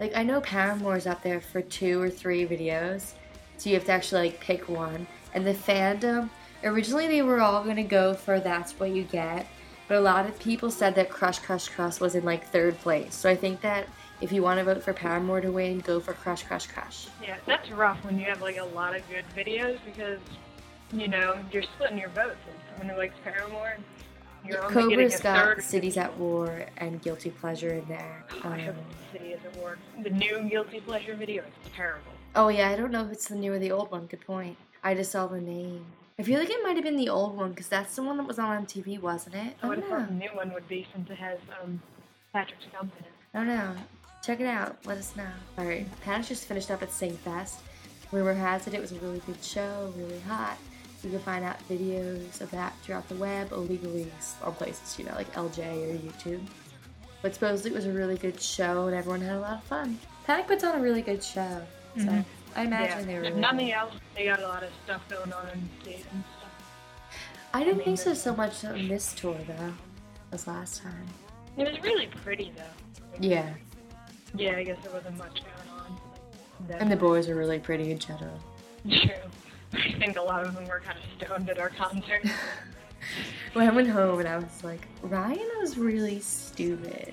like 0.00 0.16
I 0.16 0.22
know 0.22 0.40
Paramore's 0.40 1.06
up 1.06 1.22
there 1.22 1.40
for 1.40 1.60
two 1.62 2.00
or 2.00 2.10
three 2.10 2.46
videos. 2.46 3.12
So 3.56 3.70
you 3.70 3.76
have 3.76 3.84
to 3.86 3.92
actually 3.92 4.30
like 4.30 4.40
pick 4.40 4.68
one. 4.68 5.06
And 5.34 5.46
the 5.46 5.54
fandom 5.54 6.30
originally 6.64 7.06
they 7.06 7.22
were 7.22 7.40
all 7.40 7.62
gonna 7.64 7.84
go 7.84 8.14
for 8.14 8.40
That's 8.40 8.72
What 8.72 8.90
You 8.90 9.04
Get. 9.04 9.46
But 9.86 9.98
a 9.98 10.00
lot 10.00 10.26
of 10.26 10.38
people 10.38 10.70
said 10.70 10.94
that 10.96 11.10
Crush 11.10 11.38
Crush 11.38 11.68
Crush 11.68 12.00
was 12.00 12.14
in 12.14 12.24
like 12.24 12.46
third 12.46 12.78
place. 12.80 13.14
So 13.14 13.30
I 13.30 13.36
think 13.36 13.60
that 13.62 13.88
if 14.20 14.32
you 14.32 14.42
want 14.42 14.58
to 14.58 14.64
vote 14.64 14.82
for 14.82 14.92
Paramore 14.92 15.40
to 15.40 15.50
win, 15.52 15.80
go 15.80 16.00
for 16.00 16.12
Crush 16.12 16.42
Crush 16.42 16.66
Crush. 16.66 17.08
Yeah, 17.22 17.36
that's 17.46 17.70
rough 17.70 18.04
when 18.04 18.18
you 18.18 18.26
have 18.26 18.40
like 18.42 18.56
a 18.58 18.64
lot 18.64 18.94
of 18.96 19.02
good 19.08 19.24
videos 19.36 19.78
because, 19.84 20.18
you 20.92 21.08
know, 21.08 21.38
you're 21.52 21.62
splitting 21.62 21.98
your 21.98 22.08
votes. 22.10 22.36
And 22.48 22.58
someone 22.78 22.94
who 22.94 23.00
likes 23.00 23.14
Paramore, 23.24 23.76
you're 24.44 24.62
only 24.64 24.74
Cobra's 24.74 25.20
got 25.20 25.36
third. 25.56 25.62
Cities 25.64 25.96
at 25.96 26.16
War 26.18 26.64
and 26.78 27.00
Guilty 27.02 27.30
Pleasure 27.30 27.74
in 27.74 27.86
there. 27.86 28.24
I 28.42 28.68
Um, 28.68 28.74
the 29.12 29.18
city 29.18 29.34
at 29.34 29.56
war. 29.56 29.78
The 30.02 30.10
new 30.10 30.42
Guilty 30.48 30.80
Pleasure 30.80 31.14
video 31.14 31.42
is 31.42 31.70
terrible. 31.74 32.12
Oh 32.34 32.48
yeah, 32.48 32.70
I 32.70 32.76
don't 32.76 32.90
know 32.90 33.04
if 33.04 33.12
it's 33.12 33.28
the 33.28 33.36
new 33.36 33.52
or 33.52 33.58
the 33.58 33.72
old 33.72 33.90
one. 33.90 34.06
Good 34.06 34.20
point. 34.26 34.56
I 34.82 34.94
just 34.94 35.10
saw 35.12 35.26
the 35.26 35.40
name. 35.40 35.84
I 36.20 36.24
feel 36.24 36.40
like 36.40 36.50
it 36.50 36.60
might 36.64 36.74
have 36.74 36.84
been 36.84 36.96
the 36.96 37.08
old 37.08 37.36
one 37.36 37.50
because 37.50 37.68
that's 37.68 37.94
the 37.94 38.02
one 38.02 38.16
that 38.16 38.26
was 38.26 38.38
on 38.38 38.66
MTV, 38.66 39.00
wasn't 39.00 39.36
it? 39.36 39.54
I 39.62 39.68
would 39.68 39.78
have 39.78 39.88
thought 39.88 40.08
the 40.08 40.14
new 40.14 40.30
one 40.34 40.52
would 40.52 40.66
be 40.68 40.86
since 40.92 41.08
it 41.10 41.16
has 41.18 41.38
um, 41.62 41.80
Patrick 42.32 42.58
Stump 42.68 42.92
in 42.98 43.04
it. 43.04 43.12
I 43.34 43.38
don't 43.38 43.46
know. 43.48 43.74
Check 44.22 44.40
it 44.40 44.46
out. 44.46 44.76
Let 44.84 44.98
us 44.98 45.14
know. 45.16 45.28
All 45.56 45.64
right, 45.64 45.86
Pat 46.02 46.24
just 46.24 46.44
finished 46.44 46.70
up 46.70 46.82
at 46.82 46.92
Sing 46.92 47.16
Fest. 47.18 47.60
Rumor 48.10 48.34
has 48.34 48.66
it 48.66 48.74
it 48.74 48.80
was 48.80 48.92
a 48.92 48.96
really 48.96 49.20
good 49.26 49.42
show, 49.42 49.92
really 49.96 50.20
hot. 50.20 50.56
You 51.04 51.10
can 51.10 51.20
find 51.20 51.44
out 51.44 51.56
videos 51.68 52.40
of 52.40 52.50
that 52.50 52.76
throughout 52.82 53.08
the 53.08 53.14
web 53.16 53.52
illegally 53.52 54.10
on 54.42 54.54
places, 54.54 54.98
you 54.98 55.04
know, 55.04 55.14
like 55.14 55.32
LJ 55.34 55.58
or 55.58 55.98
YouTube. 55.98 56.40
But 57.22 57.34
supposedly 57.34 57.70
it 57.70 57.74
was 57.74 57.86
a 57.86 57.92
really 57.92 58.16
good 58.16 58.40
show 58.40 58.86
and 58.86 58.96
everyone 58.96 59.20
had 59.20 59.36
a 59.36 59.40
lot 59.40 59.58
of 59.58 59.64
fun. 59.64 59.98
Panic 60.24 60.48
puts 60.48 60.64
on 60.64 60.76
a 60.76 60.82
really 60.82 61.02
good 61.02 61.22
show. 61.22 61.62
So 61.96 62.02
mm-hmm. 62.02 62.20
I 62.56 62.62
imagine 62.62 63.00
yeah. 63.00 63.04
they 63.04 63.14
were. 63.14 63.24
If 63.24 63.34
nothing 63.36 63.72
else, 63.72 63.94
they 64.16 64.24
got 64.24 64.40
a 64.40 64.48
lot 64.48 64.62
of 64.64 64.70
stuff 64.84 65.08
going 65.08 65.32
on 65.32 65.48
in 65.50 65.68
stage 65.82 66.04
and 66.12 66.24
stuff. 66.38 67.14
I 67.54 67.60
didn't 67.60 67.74
I 67.74 67.76
mean, 67.76 67.84
think 67.84 67.98
so 67.98 68.14
so 68.14 68.34
much 68.34 68.64
on 68.64 68.88
this 68.88 69.12
tour 69.14 69.38
though, 69.46 69.72
as 70.32 70.46
last 70.46 70.82
time. 70.82 71.06
It 71.56 71.70
was 71.70 71.80
really 71.82 72.08
pretty 72.08 72.52
though. 72.56 73.16
Yeah. 73.20 73.54
Yeah, 74.34 74.56
I 74.56 74.64
guess 74.64 74.78
there 74.82 74.92
wasn't 74.92 75.18
much 75.18 75.42
going 75.42 76.70
on. 76.70 76.80
and 76.80 76.90
the 76.90 76.96
boys 76.96 77.28
are 77.28 77.34
really 77.34 77.58
pretty 77.58 77.90
in 77.90 77.98
general. 77.98 78.38
True. 78.88 79.10
I 79.72 79.92
think 79.98 80.16
a 80.16 80.22
lot 80.22 80.44
of 80.44 80.54
them 80.54 80.66
were 80.66 80.80
kind 80.80 80.98
of 80.98 81.26
stoned 81.26 81.50
at 81.50 81.58
our 81.58 81.68
concert. 81.70 82.22
when 83.52 83.68
I 83.68 83.70
went 83.70 83.88
home 83.88 84.18
and 84.18 84.28
I 84.28 84.36
was 84.36 84.64
like, 84.64 84.86
Ryan 85.02 85.48
was 85.60 85.76
really 85.76 86.20
stupid. 86.20 87.12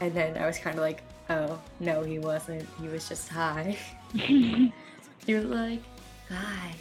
And 0.00 0.12
then 0.14 0.36
I 0.36 0.46
was 0.46 0.58
kind 0.58 0.76
of 0.76 0.82
like, 0.82 1.02
oh, 1.30 1.60
no, 1.80 2.02
he 2.02 2.18
wasn't. 2.18 2.66
He 2.80 2.88
was 2.88 3.08
just 3.08 3.28
high. 3.28 3.76
he 4.12 4.72
was 5.28 5.44
like, 5.44 5.82
guys, 6.28 6.74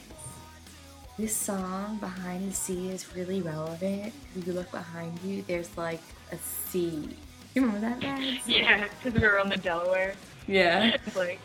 this 1.18 1.36
song, 1.36 1.98
Behind 1.98 2.52
the 2.52 2.54
Sea, 2.54 2.90
is 2.90 3.16
really 3.16 3.42
relevant. 3.42 4.14
If 4.36 4.46
you 4.46 4.54
look 4.54 4.70
behind 4.72 5.18
you, 5.24 5.44
there's 5.48 5.76
like 5.78 6.02
a 6.32 6.38
sea. 6.38 7.16
You 7.56 7.66
remember 7.66 7.88
that, 7.88 8.02
guys? 8.02 8.40
Yeah, 8.46 8.86
because 9.02 9.20
we 9.20 9.26
were 9.26 9.40
on 9.40 9.48
the 9.48 9.58
Delaware. 9.58 10.14
Yeah. 10.46 10.98
It's 11.08 11.16
like, 11.16 11.40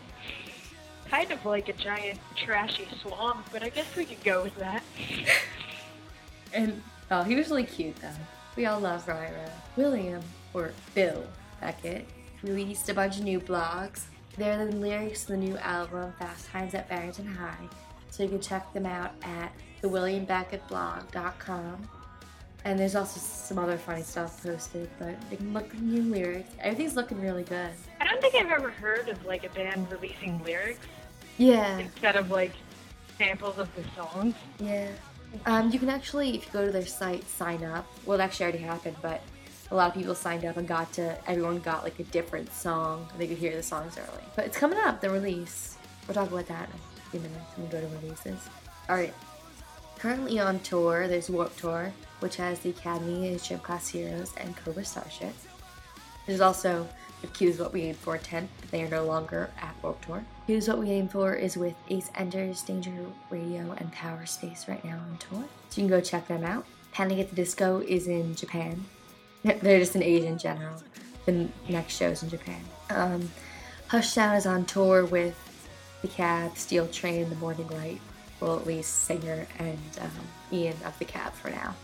kind 1.09 1.31
of 1.31 1.47
like 1.47 1.69
a 1.69 1.73
giant 1.73 2.19
trashy 2.37 2.89
swamp, 3.01 3.49
but 3.53 3.63
I 3.63 3.69
guess 3.69 3.87
we 3.97 4.05
could 4.05 4.23
go 4.25 4.43
with 4.43 4.57
that. 4.57 4.83
and 6.53 6.83
oh, 7.13 7.23
he 7.23 7.37
was 7.37 7.49
really 7.49 7.63
cute 7.63 7.95
though. 7.97 8.09
We 8.57 8.67
all 8.67 8.81
love 8.81 9.07
Ryro. 9.07 9.49
William 9.77 10.21
or 10.53 10.73
Bill 10.95 11.25
Beckett 11.61 12.09
released 12.43 12.89
a 12.89 12.95
bunch 12.95 13.19
of 13.19 13.23
new 13.23 13.39
blogs. 13.39 14.07
There 14.37 14.61
are 14.61 14.67
the 14.67 14.77
lyrics 14.77 15.27
to 15.27 15.33
the 15.33 15.39
new 15.39 15.57
album 15.59 16.13
Fast 16.19 16.49
Times 16.49 16.75
at 16.75 16.89
Barrington 16.89 17.27
High, 17.27 17.69
so 18.11 18.25
you 18.25 18.31
can 18.31 18.41
check 18.41 18.73
them 18.73 18.87
out 18.87 19.13
at 19.23 19.53
thewilliambeckettblog.com. 19.83 21.89
And 22.65 22.79
there's 22.79 22.95
also 22.95 23.19
some 23.21 23.59
other 23.59 23.79
funny 23.79 24.03
stuff 24.03 24.43
posted, 24.43 24.89
but 24.99 25.15
they 25.31 25.37
can 25.37 25.55
look 25.55 25.67
at 25.67 25.81
new 25.81 26.03
lyrics. 26.03 26.51
Everything's 26.61 26.95
looking 26.95 27.21
really 27.21 27.43
good. 27.45 27.71
I 28.01 28.07
don't 28.07 28.21
think 28.21 28.35
I've 28.35 28.51
ever 28.51 28.71
heard 28.71 29.09
of 29.09 29.25
like 29.25 29.45
a 29.45 29.49
band 29.51 29.91
releasing 29.91 30.43
lyrics. 30.45 30.87
Yeah. 31.39 31.79
Instead 31.79 32.17
of 32.17 32.31
like 32.31 32.53
samples 33.17 33.59
of 33.59 33.69
the 33.75 33.83
songs. 33.97 34.35
Yeah. 34.59 34.89
Um, 35.47 35.71
you 35.71 35.79
can 35.79 35.89
actually, 35.89 36.37
if 36.37 36.47
you 36.47 36.53
go 36.53 36.67
to 36.67 36.73
their 36.73 36.87
site, 36.87 37.27
sign 37.29 37.65
up. 37.65 37.87
Well, 38.05 38.21
it 38.21 38.23
actually 38.23 38.45
already 38.45 38.59
happened, 38.59 38.97
but 39.01 39.23
a 39.71 39.75
lot 39.75 39.89
of 39.89 39.95
people 39.95 40.15
signed 40.15 40.45
up 40.45 40.57
and 40.57 40.67
got 40.67 40.93
to, 40.95 41.17
everyone 41.31 41.61
got 41.61 41.85
like 41.85 41.99
a 41.99 42.05
different 42.05 42.53
song. 42.53 43.09
They 43.17 43.27
could 43.27 43.39
hear 43.39 43.55
the 43.55 43.63
songs 43.63 43.97
early. 43.97 44.25
But 44.37 44.47
it's 44.47 44.57
coming 44.57 44.79
up, 44.81 45.01
the 45.01 45.09
release. 45.09 45.79
We'll 46.07 46.15
talk 46.15 46.31
about 46.31 46.47
that 46.49 46.69
in 46.69 46.75
a 46.75 47.11
few 47.11 47.21
minutes 47.21 47.57
when 47.57 47.67
we 47.67 47.73
go 47.73 47.81
to 47.81 47.87
releases. 48.03 48.39
Alright. 48.89 49.15
Currently 49.99 50.41
on 50.41 50.59
tour, 50.61 51.07
there's 51.07 51.31
Warped 51.31 51.59
Tour, 51.59 51.93
which 52.21 52.37
has 52.37 52.61
the 52.61 52.71
Academy, 52.71 53.39
Gym 53.43 53.59
Class 53.61 53.89
Heroes, 53.89 54.33
and 54.37 54.57
Cobra 54.57 54.85
Starship. 54.85 55.35
There's 56.27 56.41
also 56.41 56.89
the 57.21 57.27
Cute 57.29 57.55
Is 57.55 57.61
What 57.61 57.73
We 57.73 57.83
Aim 57.83 57.95
For 57.95 58.17
tent, 58.19 58.49
but 58.61 58.71
they 58.71 58.83
are 58.83 58.89
no 58.89 59.05
longer 59.05 59.51
at 59.61 59.75
Warped 59.83 60.05
Tour. 60.05 60.25
Cute 60.47 60.59
Is 60.59 60.69
What 60.69 60.79
We 60.79 60.91
Aim 60.91 61.09
For 61.09 61.35
is 61.35 61.57
with 61.57 61.75
Ace 61.89 62.11
Enders, 62.15 62.63
Danger 62.63 62.93
Radio, 63.31 63.75
and 63.79 63.93
Power 63.93 64.25
Space 64.27 64.69
right 64.69 64.85
now 64.85 64.99
on 64.99 65.19
tour. 65.19 65.45
So 65.71 65.81
you 65.81 65.89
can 65.89 65.89
go 65.89 66.01
check 66.01 66.29
them 66.29 66.45
out. 66.45 66.65
Panic 66.93 67.19
at 67.19 67.31
the 67.31 67.37
Disco 67.37 67.81
is 67.81 68.07
in 68.07 68.35
Japan. 68.35 68.85
They're 69.45 69.79
just 69.79 69.97
in 69.97 70.03
Asia 70.03 70.27
in 70.27 70.39
general. 70.39 70.83
The 71.27 71.49
next 71.69 71.97
show's 71.97 72.23
in 72.23 72.31
Japan. 72.31 72.61
Um, 72.91 73.31
Hush 73.89 74.11
Sound 74.11 74.39
is 74.39 74.47
on 74.47 74.65
tour 74.65 75.05
with 75.05 75.37
The 76.03 76.09
Cab, 76.09 76.57
Steel 76.57 76.87
Train, 76.89 77.29
The 77.29 77.37
Morning 77.37 77.69
Light. 77.69 78.01
Well, 78.41 78.57
at 78.57 78.67
least 78.67 79.05
Singer 79.05 79.47
and 79.59 79.79
um, 80.01 80.11
Ian 80.53 80.77
of 80.85 80.99
The 80.99 81.05
Cab 81.05 81.33
for 81.35 81.51
now. 81.51 81.75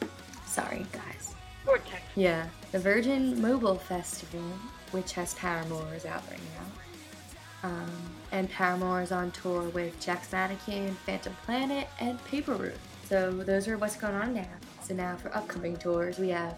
Sorry, 0.46 0.86
guys. 0.92 1.34
Vortex. 1.64 2.02
Yeah. 2.14 2.46
The 2.72 2.78
Virgin 2.78 3.40
Mobile 3.40 3.76
Festival 3.76 4.42
which 4.90 5.12
has 5.12 5.34
Paramore 5.34 5.94
is 5.94 6.06
out 6.06 6.22
right 6.30 6.40
now. 6.54 7.68
Um, 7.68 7.90
and 8.32 8.50
Paramore 8.50 9.02
is 9.02 9.12
on 9.12 9.30
tour 9.32 9.62
with 9.70 9.98
Jack's 10.00 10.32
Mannequin, 10.32 10.94
Phantom 11.04 11.34
Planet, 11.44 11.88
and 12.00 12.22
Paper 12.24 12.54
Route. 12.54 12.78
So 13.08 13.30
those 13.30 13.68
are 13.68 13.78
what's 13.78 13.96
going 13.96 14.14
on 14.14 14.34
now. 14.34 14.48
So 14.82 14.94
now 14.94 15.16
for 15.16 15.34
upcoming 15.34 15.76
tours, 15.76 16.18
we 16.18 16.28
have 16.30 16.56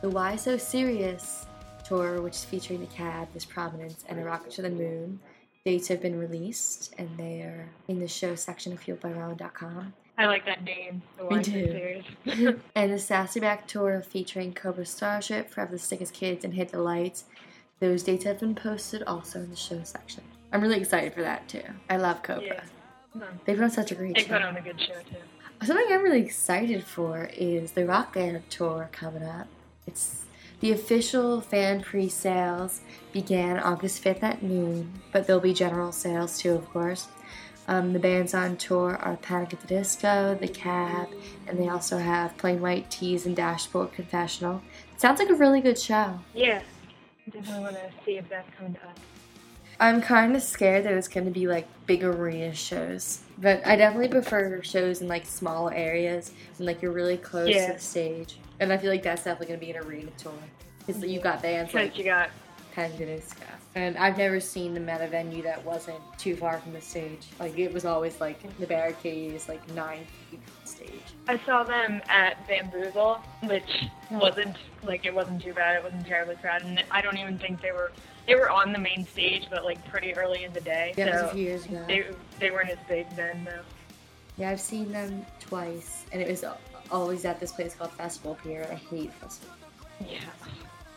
the 0.00 0.10
Why 0.10 0.36
So 0.36 0.56
Serious 0.56 1.46
tour, 1.84 2.20
which 2.20 2.34
is 2.34 2.44
featuring 2.44 2.80
the 2.80 2.86
Cab, 2.86 3.28
Miss 3.34 3.44
Prominence, 3.44 4.04
and 4.08 4.18
A 4.18 4.24
Rocket 4.24 4.52
to 4.52 4.62
the 4.62 4.70
Moon. 4.70 5.20
Dates 5.64 5.88
have 5.88 6.02
been 6.02 6.18
released, 6.18 6.92
and 6.98 7.08
they 7.16 7.40
are 7.42 7.68
in 7.88 8.00
the 8.00 8.08
show 8.08 8.34
section 8.34 8.72
of 8.72 8.80
FueledByRamen.com. 8.80 9.92
I 10.18 10.26
like 10.26 10.44
that 10.46 10.62
name. 10.62 11.02
Why 11.18 11.42
So 11.42 11.52
and 12.74 12.92
the 12.92 12.98
Sassy 12.98 13.40
Back 13.40 13.66
tour 13.66 14.02
featuring 14.02 14.52
Cobra 14.52 14.84
Starship, 14.84 15.48
Forever 15.48 15.72
the 15.72 15.78
Sickest 15.78 16.12
Kids, 16.12 16.44
and 16.44 16.54
Hit 16.54 16.68
the 16.70 16.80
Lights 16.80 17.24
those 17.82 18.04
dates 18.04 18.22
have 18.22 18.38
been 18.38 18.54
posted 18.54 19.02
also 19.02 19.40
in 19.40 19.50
the 19.50 19.56
show 19.56 19.80
section. 19.82 20.22
I'm 20.52 20.62
really 20.62 20.78
excited 20.78 21.14
for 21.14 21.22
that 21.22 21.48
too. 21.48 21.64
I 21.90 21.96
love 21.96 22.22
Cobra. 22.22 22.44
Yeah. 22.44 22.60
Hmm. 23.12 23.36
They 23.44 23.54
put 23.54 23.64
on 23.64 23.70
such 23.72 23.90
a 23.90 23.96
great 23.96 24.14
they 24.14 24.20
show. 24.20 24.28
They 24.28 24.34
put 24.34 24.42
on 24.42 24.56
a 24.56 24.60
good 24.60 24.80
show 24.80 24.94
too. 25.10 25.66
Something 25.66 25.86
I'm 25.90 26.02
really 26.02 26.20
excited 26.20 26.84
for 26.84 27.28
is 27.36 27.72
the 27.72 27.84
Rock 27.84 28.14
Band 28.14 28.48
tour 28.50 28.88
coming 28.92 29.24
up. 29.24 29.48
It's 29.84 30.26
the 30.60 30.70
official 30.70 31.40
fan 31.40 31.80
pre-sales 31.80 32.82
began 33.12 33.58
August 33.58 34.04
5th 34.04 34.22
at 34.22 34.42
noon, 34.44 34.92
but 35.10 35.26
there'll 35.26 35.42
be 35.42 35.52
general 35.52 35.90
sales 35.90 36.38
too, 36.38 36.52
of 36.52 36.70
course. 36.70 37.08
Um, 37.68 37.92
the 37.92 37.98
bands 37.98 38.34
on 38.34 38.56
tour 38.56 38.96
are 39.00 39.16
Panic 39.16 39.52
at 39.54 39.60
the 39.60 39.66
Disco, 39.68 40.36
The 40.40 40.48
Cab, 40.48 41.08
and 41.46 41.58
they 41.58 41.68
also 41.68 41.98
have 41.98 42.36
Plain 42.36 42.60
White 42.60 42.90
T's 42.90 43.24
and 43.24 43.36
Dashboard 43.36 43.92
Confessional. 43.92 44.62
It 44.92 45.00
sounds 45.00 45.20
like 45.20 45.30
a 45.30 45.34
really 45.34 45.60
good 45.60 45.78
show. 45.78 46.18
Yeah, 46.34 46.62
definitely 47.30 47.62
want 47.62 47.76
to 47.76 47.90
see 48.04 48.18
if 48.18 48.28
that's 48.28 48.48
coming 48.56 48.74
to 48.74 48.80
us. 48.80 48.96
I'm 49.80 50.00
kind 50.00 50.36
of 50.36 50.42
scared 50.42 50.84
that 50.84 50.92
it's 50.92 51.08
going 51.08 51.24
to 51.24 51.32
be 51.32 51.48
like 51.48 51.66
big 51.86 52.04
arena 52.04 52.54
shows, 52.54 53.22
but 53.38 53.66
I 53.66 53.76
definitely 53.76 54.08
prefer 54.08 54.62
shows 54.62 55.00
in 55.00 55.08
like 55.08 55.26
small 55.26 55.70
areas 55.70 56.32
and 56.58 56.66
like 56.66 56.82
you're 56.82 56.92
really 56.92 57.16
close 57.16 57.48
yeah. 57.48 57.68
to 57.68 57.72
the 57.74 57.78
stage. 57.78 58.38
And 58.60 58.72
I 58.72 58.76
feel 58.76 58.90
like 58.90 59.02
that's 59.02 59.24
definitely 59.24 59.48
going 59.48 59.60
to 59.60 59.66
be 59.66 59.72
an 59.72 59.84
arena 59.84 60.10
tour 60.18 60.32
because 60.78 61.02
you 61.02 61.20
got 61.20 61.42
bands 61.42 61.74
like 61.74 61.98
you 61.98 62.04
got 62.04 62.30
Panic 62.72 62.92
at 62.92 62.98
the 62.98 63.06
Disco. 63.06 63.44
And 63.74 63.96
I've 63.96 64.18
never 64.18 64.38
seen 64.38 64.74
them 64.74 64.88
at 64.88 65.00
a 65.00 65.06
venue 65.06 65.42
that 65.42 65.64
wasn't 65.64 66.00
too 66.18 66.36
far 66.36 66.58
from 66.58 66.74
the 66.74 66.80
stage. 66.80 67.28
Like 67.40 67.58
it 67.58 67.72
was 67.72 67.86
always 67.86 68.20
like 68.20 68.38
the 68.58 68.66
barricade 68.66 69.32
is 69.32 69.48
like 69.48 69.66
nine 69.74 70.04
feet 70.30 70.40
from 70.44 70.54
the 70.62 70.68
stage. 70.68 71.02
I 71.26 71.38
saw 71.46 71.62
them 71.62 72.02
at 72.08 72.46
Bamboozle, 72.46 73.22
which 73.44 73.84
wasn't 74.10 74.56
like 74.82 75.06
it 75.06 75.14
wasn't 75.14 75.42
too 75.42 75.54
bad. 75.54 75.76
It 75.76 75.84
wasn't 75.84 76.06
terribly 76.06 76.36
crowded, 76.36 76.66
and 76.66 76.84
I 76.90 77.00
don't 77.00 77.16
even 77.16 77.38
think 77.38 77.62
they 77.62 77.72
were 77.72 77.92
they 78.26 78.34
were 78.34 78.50
on 78.50 78.72
the 78.72 78.78
main 78.78 79.06
stage, 79.06 79.46
but 79.50 79.64
like 79.64 79.82
pretty 79.88 80.14
early 80.14 80.44
in 80.44 80.52
the 80.52 80.60
day. 80.60 80.92
Yeah, 80.98 81.20
so 81.20 81.28
a 81.28 81.32
few 81.32 81.44
years 81.44 81.64
ago. 81.64 81.82
They 81.88 82.04
they 82.38 82.50
weren't 82.50 82.68
as 82.68 82.78
big 82.88 83.08
then 83.16 83.44
though. 83.44 83.62
Yeah, 84.36 84.50
I've 84.50 84.60
seen 84.60 84.92
them 84.92 85.24
twice, 85.40 86.04
and 86.12 86.20
it 86.20 86.28
was 86.28 86.44
always 86.90 87.24
at 87.24 87.40
this 87.40 87.52
place 87.52 87.74
called 87.74 87.92
Festival 87.92 88.38
Pier. 88.42 88.68
I 88.70 88.74
hate 88.74 89.14
festival. 89.14 89.54
Yeah 90.06 90.18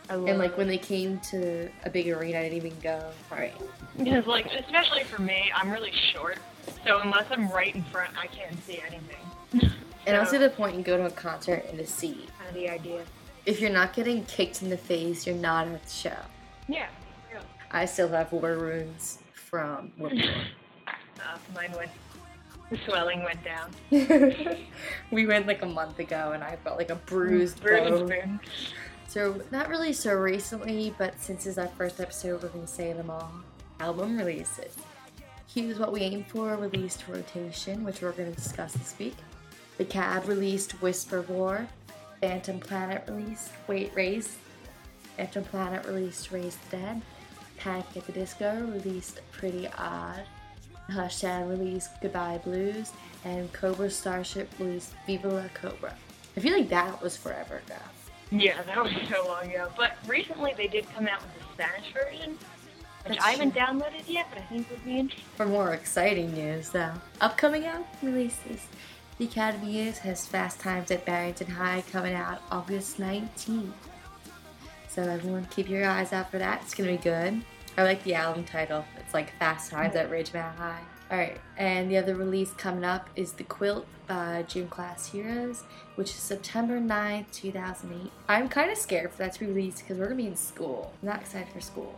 and 0.08 0.38
like 0.38 0.56
when 0.56 0.68
they 0.68 0.78
came 0.78 1.18
to 1.30 1.68
a 1.84 1.90
big 1.90 2.08
arena, 2.08 2.38
I 2.38 2.42
didn't 2.42 2.58
even 2.58 2.78
go. 2.80 3.10
Right. 3.30 3.54
Because 3.98 4.26
like 4.26 4.46
especially 4.46 5.04
for 5.04 5.20
me, 5.22 5.50
I'm 5.54 5.70
really 5.70 5.92
short, 6.12 6.38
so 6.84 7.00
unless 7.00 7.26
I'm 7.30 7.48
right 7.50 7.74
in 7.74 7.82
front, 7.84 8.10
I 8.18 8.26
can't 8.26 8.62
see 8.64 8.80
anything. 8.86 9.72
and 10.06 10.16
also 10.16 10.38
the 10.38 10.50
point 10.50 10.76
you 10.76 10.82
go 10.82 10.96
to 10.96 11.06
a 11.06 11.10
concert 11.10 11.64
in 11.70 11.76
the 11.76 11.86
seat. 11.86 12.28
Kind 12.38 12.48
of 12.48 12.54
the 12.54 12.68
idea. 12.68 13.02
If 13.44 13.60
you're 13.60 13.70
not 13.70 13.92
getting 13.92 14.24
kicked 14.24 14.62
in 14.62 14.70
the 14.70 14.76
face, 14.76 15.26
you're 15.26 15.36
not 15.36 15.68
at 15.68 15.82
the 15.84 15.90
show. 15.90 16.16
Yeah. 16.68 16.88
Really. 17.32 17.44
I 17.70 17.84
still 17.84 18.08
have 18.08 18.32
war 18.32 18.58
wounds 18.58 19.18
from 19.32 19.92
uh, 20.02 21.38
mine 21.54 21.72
went. 21.76 21.90
The 22.68 22.78
swelling 22.84 23.22
went 23.22 23.38
down. 23.44 23.70
we 25.12 25.24
went 25.24 25.46
like 25.46 25.62
a 25.62 25.66
month 25.66 26.00
ago, 26.00 26.32
and 26.32 26.42
I 26.42 26.56
felt 26.64 26.78
like 26.78 26.90
a 26.90 26.96
bruised, 26.96 27.62
bruised 27.62 28.08
bone. 28.08 28.40
So, 29.16 29.40
not 29.50 29.70
really 29.70 29.94
so 29.94 30.12
recently, 30.12 30.94
but 30.98 31.18
since 31.18 31.46
it's 31.46 31.56
our 31.56 31.68
first 31.68 32.02
episode, 32.02 32.42
we're 32.42 32.50
going 32.50 32.66
to 32.66 32.70
say 32.70 32.92
them 32.92 33.08
all. 33.08 33.32
Album 33.80 34.18
releases. 34.18 34.76
Cute 35.50 35.70
Is 35.70 35.78
What 35.78 35.90
We 35.90 36.00
Aim 36.02 36.22
For 36.24 36.54
released 36.56 37.08
Rotation, 37.08 37.82
which 37.82 38.02
we're 38.02 38.12
going 38.12 38.30
to 38.30 38.36
discuss 38.36 38.74
this 38.74 38.94
week. 38.98 39.16
The 39.78 39.86
Cab 39.86 40.28
released 40.28 40.82
Whisper 40.82 41.22
War. 41.22 41.66
Phantom 42.20 42.60
Planet 42.60 43.04
released 43.08 43.52
Wait 43.68 43.90
Race. 43.94 44.36
Phantom 45.16 45.44
Planet 45.44 45.86
released 45.86 46.30
Raise 46.30 46.56
the 46.56 46.76
Dead. 46.76 47.00
Panic 47.56 47.86
at 47.96 48.04
the 48.04 48.12
Disco 48.12 48.66
released 48.70 49.22
Pretty 49.32 49.66
Odd. 49.78 50.24
Hush 50.90 51.24
released 51.24 51.88
Goodbye 52.02 52.42
Blues. 52.44 52.92
And 53.24 53.50
Cobra 53.54 53.88
Starship 53.88 54.50
released 54.58 54.92
Viva 55.06 55.28
La 55.28 55.48
Cobra. 55.54 55.94
I 56.36 56.40
feel 56.40 56.52
like 56.52 56.68
that 56.68 57.00
was 57.00 57.16
forever 57.16 57.62
ago. 57.64 57.76
Yeah, 58.30 58.62
that 58.62 58.82
was 58.82 58.92
so 59.08 59.26
long 59.26 59.50
ago. 59.50 59.68
But 59.76 59.96
recently 60.06 60.52
they 60.56 60.66
did 60.66 60.88
come 60.94 61.06
out 61.06 61.22
with 61.22 61.34
the 61.38 61.52
Spanish 61.54 61.92
version, 61.92 62.30
which 62.32 63.18
That's 63.18 63.24
I 63.24 63.30
haven't 63.30 63.54
downloaded 63.54 64.02
yet, 64.08 64.26
but 64.30 64.38
I 64.38 64.46
think 64.46 64.68
would 64.70 64.84
be 64.84 64.98
interesting. 64.98 65.30
For 65.36 65.46
more 65.46 65.74
exciting 65.74 66.32
news, 66.34 66.70
though, 66.70 66.92
upcoming 67.20 67.66
album 67.66 67.86
releases. 68.02 68.66
The 69.18 69.26
Academy 69.26 69.80
is 69.80 69.98
has 69.98 70.26
Fast 70.26 70.60
Times 70.60 70.90
at 70.90 71.06
Barrington 71.06 71.46
High 71.46 71.84
coming 71.90 72.14
out 72.14 72.42
August 72.50 72.98
19th. 72.98 73.72
So 74.88 75.02
everyone 75.02 75.46
keep 75.46 75.68
your 75.68 75.86
eyes 75.86 76.12
out 76.12 76.30
for 76.30 76.38
that. 76.38 76.62
It's 76.62 76.74
gonna 76.74 76.90
be 76.90 76.96
good. 76.98 77.42
I 77.78 77.82
like 77.82 78.02
the 78.04 78.14
album 78.14 78.44
title. 78.44 78.84
It's 78.98 79.14
like 79.14 79.30
Fast 79.38 79.70
Times 79.70 79.94
at 79.94 80.10
Ridgemont 80.10 80.56
High. 80.56 80.80
Alright, 81.10 81.40
and 81.56 81.88
the 81.88 81.96
other 81.98 82.16
release 82.16 82.50
coming 82.52 82.84
up 82.84 83.08
is 83.14 83.32
The 83.32 83.44
Quilt 83.44 83.86
by 84.08 84.44
Gym 84.48 84.66
Class 84.66 85.06
Heroes, 85.06 85.62
which 85.94 86.10
is 86.10 86.16
September 86.16 86.80
9th, 86.80 87.30
2008. 87.32 88.10
I'm 88.28 88.48
kind 88.48 88.72
of 88.72 88.78
scared 88.78 89.12
for 89.12 89.18
that 89.18 89.34
to 89.34 89.40
be 89.40 89.46
released 89.46 89.78
because 89.78 89.98
we're 89.98 90.06
gonna 90.06 90.16
be 90.16 90.26
in 90.26 90.36
school. 90.36 90.92
I'm 91.00 91.08
not 91.08 91.20
excited 91.20 91.52
for 91.52 91.60
school. 91.60 91.94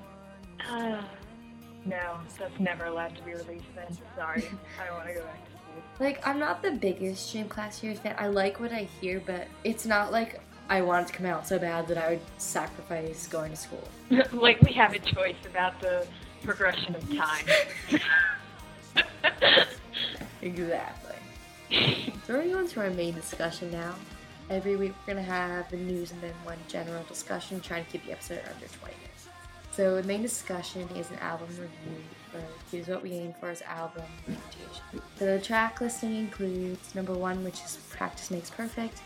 Uh, 0.68 1.00
no, 1.86 2.18
that's 2.38 2.60
never 2.60 2.84
allowed 2.84 3.16
to 3.16 3.22
be 3.22 3.32
released 3.32 3.64
then. 3.74 3.96
Sorry. 4.14 4.44
I 4.78 4.86
don't 4.86 4.96
want 4.96 5.08
to 5.08 5.14
go 5.14 5.24
back 5.24 5.42
to 5.46 5.50
school. 5.52 5.82
Like, 6.00 6.26
I'm 6.26 6.38
not 6.38 6.62
the 6.62 6.72
biggest 6.72 7.32
Gym 7.32 7.48
Class 7.48 7.80
Heroes 7.80 8.00
fan. 8.00 8.14
I 8.18 8.26
like 8.28 8.60
what 8.60 8.72
I 8.72 8.88
hear, 9.00 9.22
but 9.24 9.46
it's 9.64 9.86
not 9.86 10.12
like 10.12 10.38
I 10.68 10.82
want 10.82 11.08
it 11.08 11.12
to 11.12 11.16
come 11.16 11.24
out 11.24 11.46
so 11.46 11.58
bad 11.58 11.88
that 11.88 11.96
I 11.96 12.10
would 12.10 12.20
sacrifice 12.36 13.26
going 13.26 13.52
to 13.52 13.56
school. 13.56 13.88
like 14.32 14.60
we 14.60 14.72
have 14.74 14.92
a 14.92 14.98
choice 14.98 15.36
about 15.46 15.80
the 15.80 16.06
progression 16.42 16.94
of 16.94 17.16
time. 17.16 17.46
Exactly. 20.42 22.14
going 22.28 22.54
on 22.54 22.68
to 22.68 22.80
our 22.80 22.90
main 22.90 23.14
discussion 23.14 23.70
now. 23.72 23.94
Every 24.50 24.76
week 24.76 24.94
we're 25.06 25.14
going 25.14 25.24
to 25.24 25.30
have 25.30 25.68
the 25.70 25.76
news 25.76 26.12
and 26.12 26.20
then 26.22 26.32
one 26.44 26.58
general 26.68 27.02
discussion, 27.08 27.60
trying 27.60 27.84
to 27.84 27.90
keep 27.90 28.06
the 28.06 28.12
episode 28.12 28.40
under 28.54 28.66
20 28.66 28.94
minutes. 28.94 29.28
So 29.72 29.96
the 29.96 30.02
main 30.04 30.22
discussion 30.22 30.88
is 30.96 31.10
an 31.10 31.18
album 31.18 31.48
review 31.48 32.02
Cute 32.70 32.82
Is 32.82 32.88
What 32.88 33.02
We 33.02 33.12
Aim 33.12 33.34
For 33.40 33.50
as 33.50 33.62
album 33.62 34.04
reputation. 34.26 35.02
The 35.18 35.38
track 35.40 35.80
listing 35.80 36.14
includes 36.16 36.94
number 36.94 37.14
one, 37.14 37.42
which 37.44 37.62
is 37.64 37.78
Practice 37.90 38.30
Makes 38.30 38.50
Perfect. 38.50 39.00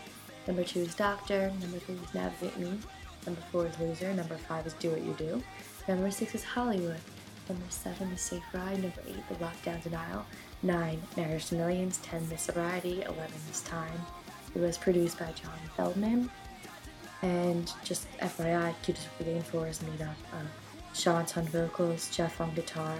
Number 0.47 0.63
two 0.63 0.81
is 0.81 0.95
Doctor. 0.95 1.51
Number 1.61 1.79
three 1.79 1.95
is 1.95 2.13
Navigate 2.13 2.57
Me. 2.57 2.77
Number 3.25 3.41
four 3.51 3.67
is 3.67 3.79
Loser. 3.79 4.13
Number 4.13 4.35
five 4.35 4.67
is 4.67 4.73
Do 4.73 4.91
What 4.91 5.03
You 5.03 5.13
Do. 5.17 5.43
Number 5.87 6.11
six 6.11 6.35
is 6.35 6.43
Hollywood. 6.43 6.99
Number 7.49 7.65
seven 7.69 8.09
The 8.09 8.17
Safe 8.17 8.43
Ride. 8.53 8.81
Number 8.81 9.01
eight, 9.07 9.27
The 9.29 9.35
Lockdown 9.35 9.81
Denial. 9.83 10.25
Nine, 10.61 11.01
Marriage 11.17 11.47
to 11.47 11.55
Millions. 11.55 11.97
Ten, 11.97 12.27
Miss 12.29 12.43
Sobriety. 12.43 13.01
Eleven 13.01 13.41
is 13.51 13.61
Time. 13.61 14.01
It 14.55 14.59
was 14.59 14.77
produced 14.77 15.19
by 15.19 15.31
John 15.33 15.59
Feldmann. 15.77 16.29
And 17.21 17.71
just 17.83 18.11
FYI, 18.19 18.73
Cutest 18.83 19.07
for 19.45 19.67
is 19.67 19.81
made 19.81 20.01
up 20.01 20.17
of 20.33 20.47
Sean's 20.93 21.35
on 21.37 21.45
vocals, 21.47 22.09
Jeff 22.15 22.39
on 22.41 22.53
guitar, 22.53 22.97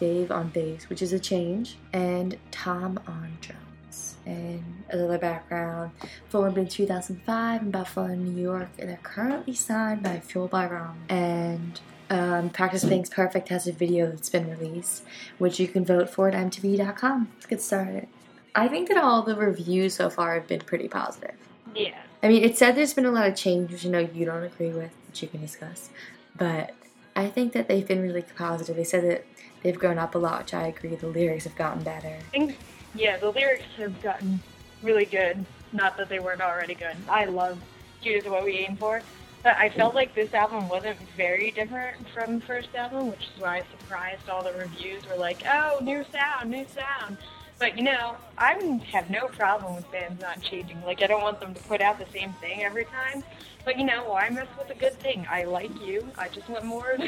Dave 0.00 0.30
on 0.30 0.48
bass, 0.48 0.88
which 0.88 1.02
is 1.02 1.12
a 1.12 1.18
change, 1.18 1.76
and 1.92 2.36
Tom 2.50 2.98
on 3.06 3.36
drums. 3.40 4.16
And 4.24 4.64
another 4.88 5.18
background, 5.18 5.92
formed 6.28 6.58
in 6.58 6.66
2005 6.66 7.62
in 7.62 7.70
Buffalo, 7.70 8.14
New 8.14 8.40
York, 8.40 8.68
and 8.78 8.88
they're 8.88 8.98
currently 9.02 9.54
signed 9.54 10.02
by 10.02 10.20
Fuel 10.20 10.48
by 10.48 10.66
Ramen. 10.66 10.96
And 11.08 11.80
um, 12.10 12.50
Practice 12.50 12.84
Makes 12.84 13.10
Perfect 13.10 13.48
has 13.48 13.66
a 13.66 13.72
video 13.72 14.10
that's 14.10 14.28
been 14.28 14.48
released, 14.48 15.04
which 15.38 15.58
you 15.58 15.66
can 15.68 15.84
vote 15.84 16.08
for 16.08 16.28
at 16.28 16.34
MTV.com. 16.34 17.28
Let's 17.34 17.46
get 17.46 17.60
started. 17.60 18.08
I 18.54 18.68
think 18.68 18.88
that 18.88 18.96
all 18.96 19.22
the 19.22 19.34
reviews 19.36 19.94
so 19.94 20.08
far 20.08 20.34
have 20.34 20.46
been 20.46 20.60
pretty 20.60 20.88
positive. 20.88 21.34
yeah. 21.74 21.98
I 22.22 22.28
mean, 22.28 22.42
it 22.42 22.56
said 22.56 22.74
there's 22.74 22.94
been 22.94 23.04
a 23.04 23.10
lot 23.10 23.28
of 23.28 23.36
change, 23.36 23.70
which 23.70 23.84
I 23.84 23.90
know 23.90 23.98
you 23.98 24.24
don't 24.24 24.42
agree 24.42 24.70
with, 24.70 24.90
which 25.06 25.22
you 25.22 25.28
can 25.28 25.40
discuss. 25.40 25.90
But 26.36 26.74
I 27.14 27.28
think 27.28 27.52
that 27.52 27.68
they've 27.68 27.86
been 27.86 28.00
really 28.00 28.24
positive. 28.36 28.74
They 28.74 28.84
said 28.84 29.04
that 29.04 29.26
they've 29.62 29.78
grown 29.78 29.98
up 29.98 30.14
a 30.14 30.18
lot, 30.18 30.40
which 30.40 30.54
I 30.54 30.68
agree. 30.68 30.94
The 30.96 31.06
lyrics 31.06 31.44
have 31.44 31.54
gotten 31.56 31.82
better. 31.82 32.08
I 32.08 32.30
think, 32.30 32.56
yeah, 32.94 33.18
the 33.18 33.30
lyrics 33.30 33.64
have 33.76 34.02
gotten 34.02 34.40
really 34.82 35.04
good. 35.04 35.44
Not 35.72 35.96
that 35.98 36.08
they 36.08 36.18
weren't 36.18 36.40
already 36.40 36.74
good. 36.74 36.96
I 37.08 37.26
love 37.26 37.60
Cute 38.00 38.24
is 38.24 38.30
what 38.30 38.44
we 38.44 38.52
aim 38.58 38.76
for. 38.76 39.02
But 39.46 39.58
I 39.58 39.68
felt 39.68 39.94
like 39.94 40.12
this 40.12 40.34
album 40.34 40.68
wasn't 40.68 40.98
very 41.16 41.52
different 41.52 42.08
from 42.08 42.40
the 42.40 42.46
first 42.46 42.74
album, 42.74 43.06
which 43.10 43.20
is 43.20 43.40
why 43.40 43.58
I 43.58 43.62
surprised 43.78 44.28
all 44.28 44.42
the 44.42 44.52
reviews 44.54 45.08
were 45.08 45.14
like, 45.14 45.44
oh, 45.48 45.78
new 45.82 46.04
sound, 46.10 46.50
new 46.50 46.66
sound. 46.74 47.16
But 47.60 47.78
you 47.78 47.84
know, 47.84 48.16
I 48.36 48.54
have 48.90 49.08
no 49.08 49.28
problem 49.28 49.76
with 49.76 49.88
bands 49.92 50.20
not 50.20 50.42
changing. 50.42 50.82
Like, 50.82 51.00
I 51.00 51.06
don't 51.06 51.22
want 51.22 51.38
them 51.38 51.54
to 51.54 51.62
put 51.62 51.80
out 51.80 51.96
the 52.00 52.12
same 52.12 52.32
thing 52.40 52.64
every 52.64 52.86
time. 52.86 53.22
But 53.64 53.78
you 53.78 53.84
know, 53.84 54.02
why 54.08 54.28
mess 54.30 54.48
with 54.58 54.76
a 54.76 54.80
good 54.80 54.94
thing? 54.94 55.24
I 55.30 55.44
like 55.44 55.80
you. 55.80 56.10
I 56.18 56.26
just 56.26 56.48
want 56.48 56.64
more 56.64 56.98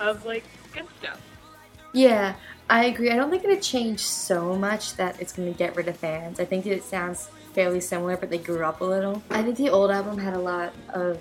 of 0.00 0.24
like 0.24 0.44
good 0.72 0.86
stuff. 0.98 1.20
Yeah, 1.92 2.36
I 2.70 2.86
agree. 2.86 3.10
I 3.10 3.16
don't 3.16 3.28
think 3.28 3.44
it'll 3.44 3.60
change 3.60 4.00
so 4.00 4.56
much 4.56 4.96
that 4.96 5.20
it's 5.20 5.34
going 5.34 5.52
to 5.52 5.58
get 5.58 5.76
rid 5.76 5.88
of 5.88 5.98
fans. 5.98 6.40
I 6.40 6.46
think 6.46 6.64
it 6.64 6.84
sounds 6.84 7.28
fairly 7.52 7.80
similar, 7.80 8.16
but 8.16 8.30
they 8.30 8.38
grew 8.38 8.64
up 8.64 8.80
a 8.80 8.84
little. 8.84 9.22
I 9.28 9.42
think 9.42 9.58
the 9.58 9.68
old 9.68 9.90
album 9.90 10.16
had 10.16 10.32
a 10.32 10.38
lot 10.38 10.72
of 10.94 11.20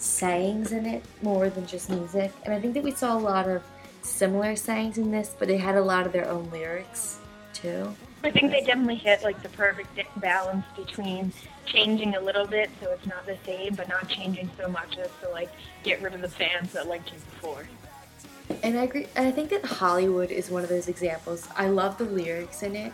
sayings 0.00 0.72
in 0.72 0.86
it 0.86 1.04
more 1.22 1.50
than 1.50 1.66
just 1.66 1.90
music, 1.90 2.32
and 2.44 2.54
I 2.54 2.60
think 2.60 2.74
that 2.74 2.82
we 2.82 2.90
saw 2.90 3.16
a 3.16 3.20
lot 3.20 3.48
of 3.48 3.62
similar 4.02 4.56
sayings 4.56 4.98
in 4.98 5.10
this, 5.10 5.34
but 5.38 5.46
they 5.46 5.58
had 5.58 5.76
a 5.76 5.82
lot 5.82 6.06
of 6.06 6.12
their 6.12 6.28
own 6.28 6.50
lyrics 6.50 7.18
too. 7.52 7.94
I 8.22 8.30
think 8.30 8.50
they 8.50 8.60
definitely 8.60 8.96
hit 8.96 9.22
like 9.22 9.42
the 9.42 9.48
perfect 9.50 9.96
balance 10.20 10.64
between 10.76 11.32
changing 11.64 12.14
a 12.16 12.20
little 12.20 12.46
bit 12.46 12.70
so 12.80 12.90
it's 12.92 13.06
not 13.06 13.24
the 13.26 13.36
same, 13.46 13.74
but 13.74 13.88
not 13.88 14.08
changing 14.08 14.50
so 14.58 14.68
much 14.68 14.98
as 14.98 15.08
to 15.22 15.28
like 15.30 15.50
get 15.82 16.02
rid 16.02 16.14
of 16.14 16.20
the 16.20 16.28
fans 16.28 16.72
that 16.72 16.86
liked 16.86 17.12
you 17.12 17.18
before. 17.30 17.66
And 18.62 18.78
I 18.78 18.84
agree. 18.84 19.06
And 19.16 19.26
I 19.26 19.30
think 19.30 19.50
that 19.50 19.64
Hollywood 19.64 20.30
is 20.30 20.50
one 20.50 20.62
of 20.62 20.68
those 20.68 20.88
examples. 20.88 21.48
I 21.56 21.68
love 21.68 21.96
the 21.98 22.04
lyrics 22.04 22.62
in 22.62 22.76
it, 22.76 22.92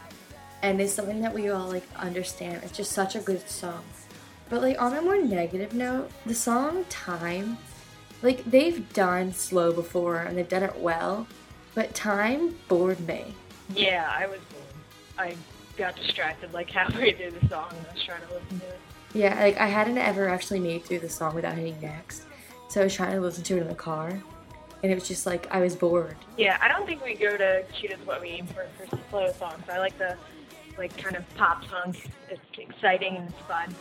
and 0.63 0.81
it's 0.81 0.93
something 0.93 1.21
that 1.23 1.33
we 1.35 1.49
all 1.49 1.69
like 1.69 1.87
understand. 1.97 2.63
It's 2.63 2.77
just 2.77 2.93
such 2.93 3.17
a 3.17 3.21
good 3.21 3.49
song. 3.49 3.83
But 4.49 4.63
like 4.63 4.81
on 4.81 4.95
a 4.95 5.03
more 5.03 5.21
negative 5.21 5.75
note, 5.75 6.11
the 6.25 6.35
song 6.35 6.85
"Time," 6.89 7.59
like 8.23 8.45
they've 8.45 8.93
done 8.93 9.33
slow 9.33 9.73
before 9.73 10.19
and 10.19 10.39
they've 10.39 10.49
done 10.49 10.63
it 10.63 10.79
well, 10.79 11.27
but 11.75 11.95
"Time" 11.95 12.55
bored 12.69 13.01
me. 13.07 13.35
Yeah, 13.75 14.09
I 14.17 14.27
was. 14.27 14.41
I 15.19 15.35
got 15.77 15.97
distracted 15.97 16.53
like 16.53 16.71
halfway 16.71 17.13
through 17.13 17.33
the 17.33 17.49
song 17.49 17.69
and 17.71 17.87
I 17.87 17.93
was 17.95 18.03
trying 18.03 18.21
to 18.27 18.35
listen 18.35 18.61
to 18.61 18.67
it. 18.67 18.81
Yeah, 19.15 19.41
like 19.41 19.57
I 19.59 19.67
hadn't 19.67 19.99
ever 19.99 20.29
actually 20.29 20.61
made 20.61 20.85
through 20.85 21.01
the 21.01 21.09
song 21.09 21.35
without 21.35 21.55
hitting 21.55 21.81
next, 21.81 22.23
so 22.69 22.83
I 22.83 22.85
was 22.85 22.95
trying 22.95 23.13
to 23.13 23.21
listen 23.21 23.43
to 23.45 23.57
it 23.57 23.63
in 23.63 23.69
the 23.69 23.75
car, 23.75 24.11
and 24.83 24.93
it 24.93 24.95
was 24.95 25.09
just 25.09 25.27
like 25.27 25.49
I 25.51 25.61
was 25.61 25.75
bored. 25.75 26.17
Yeah, 26.37 26.59
I 26.61 26.69
don't 26.69 26.87
think 26.87 27.05
we 27.05 27.15
go 27.15 27.37
to 27.37 27.65
cute 27.73 27.93
is 27.93 28.07
what 28.07 28.21
we 28.21 28.29
aim 28.29 28.47
for 28.47 28.67
for 28.79 28.99
slow 29.11 29.33
songs. 29.33 29.65
I 29.71 29.79
like 29.79 29.97
the 29.99 30.17
like 30.79 30.97
kind 30.99 31.17
of 31.17 31.25
pop 31.35 31.65
punk. 31.67 32.11
It's 32.31 32.41
exciting 32.59 33.17
and 33.17 33.29
it's 33.29 33.39
fun. 33.49 33.75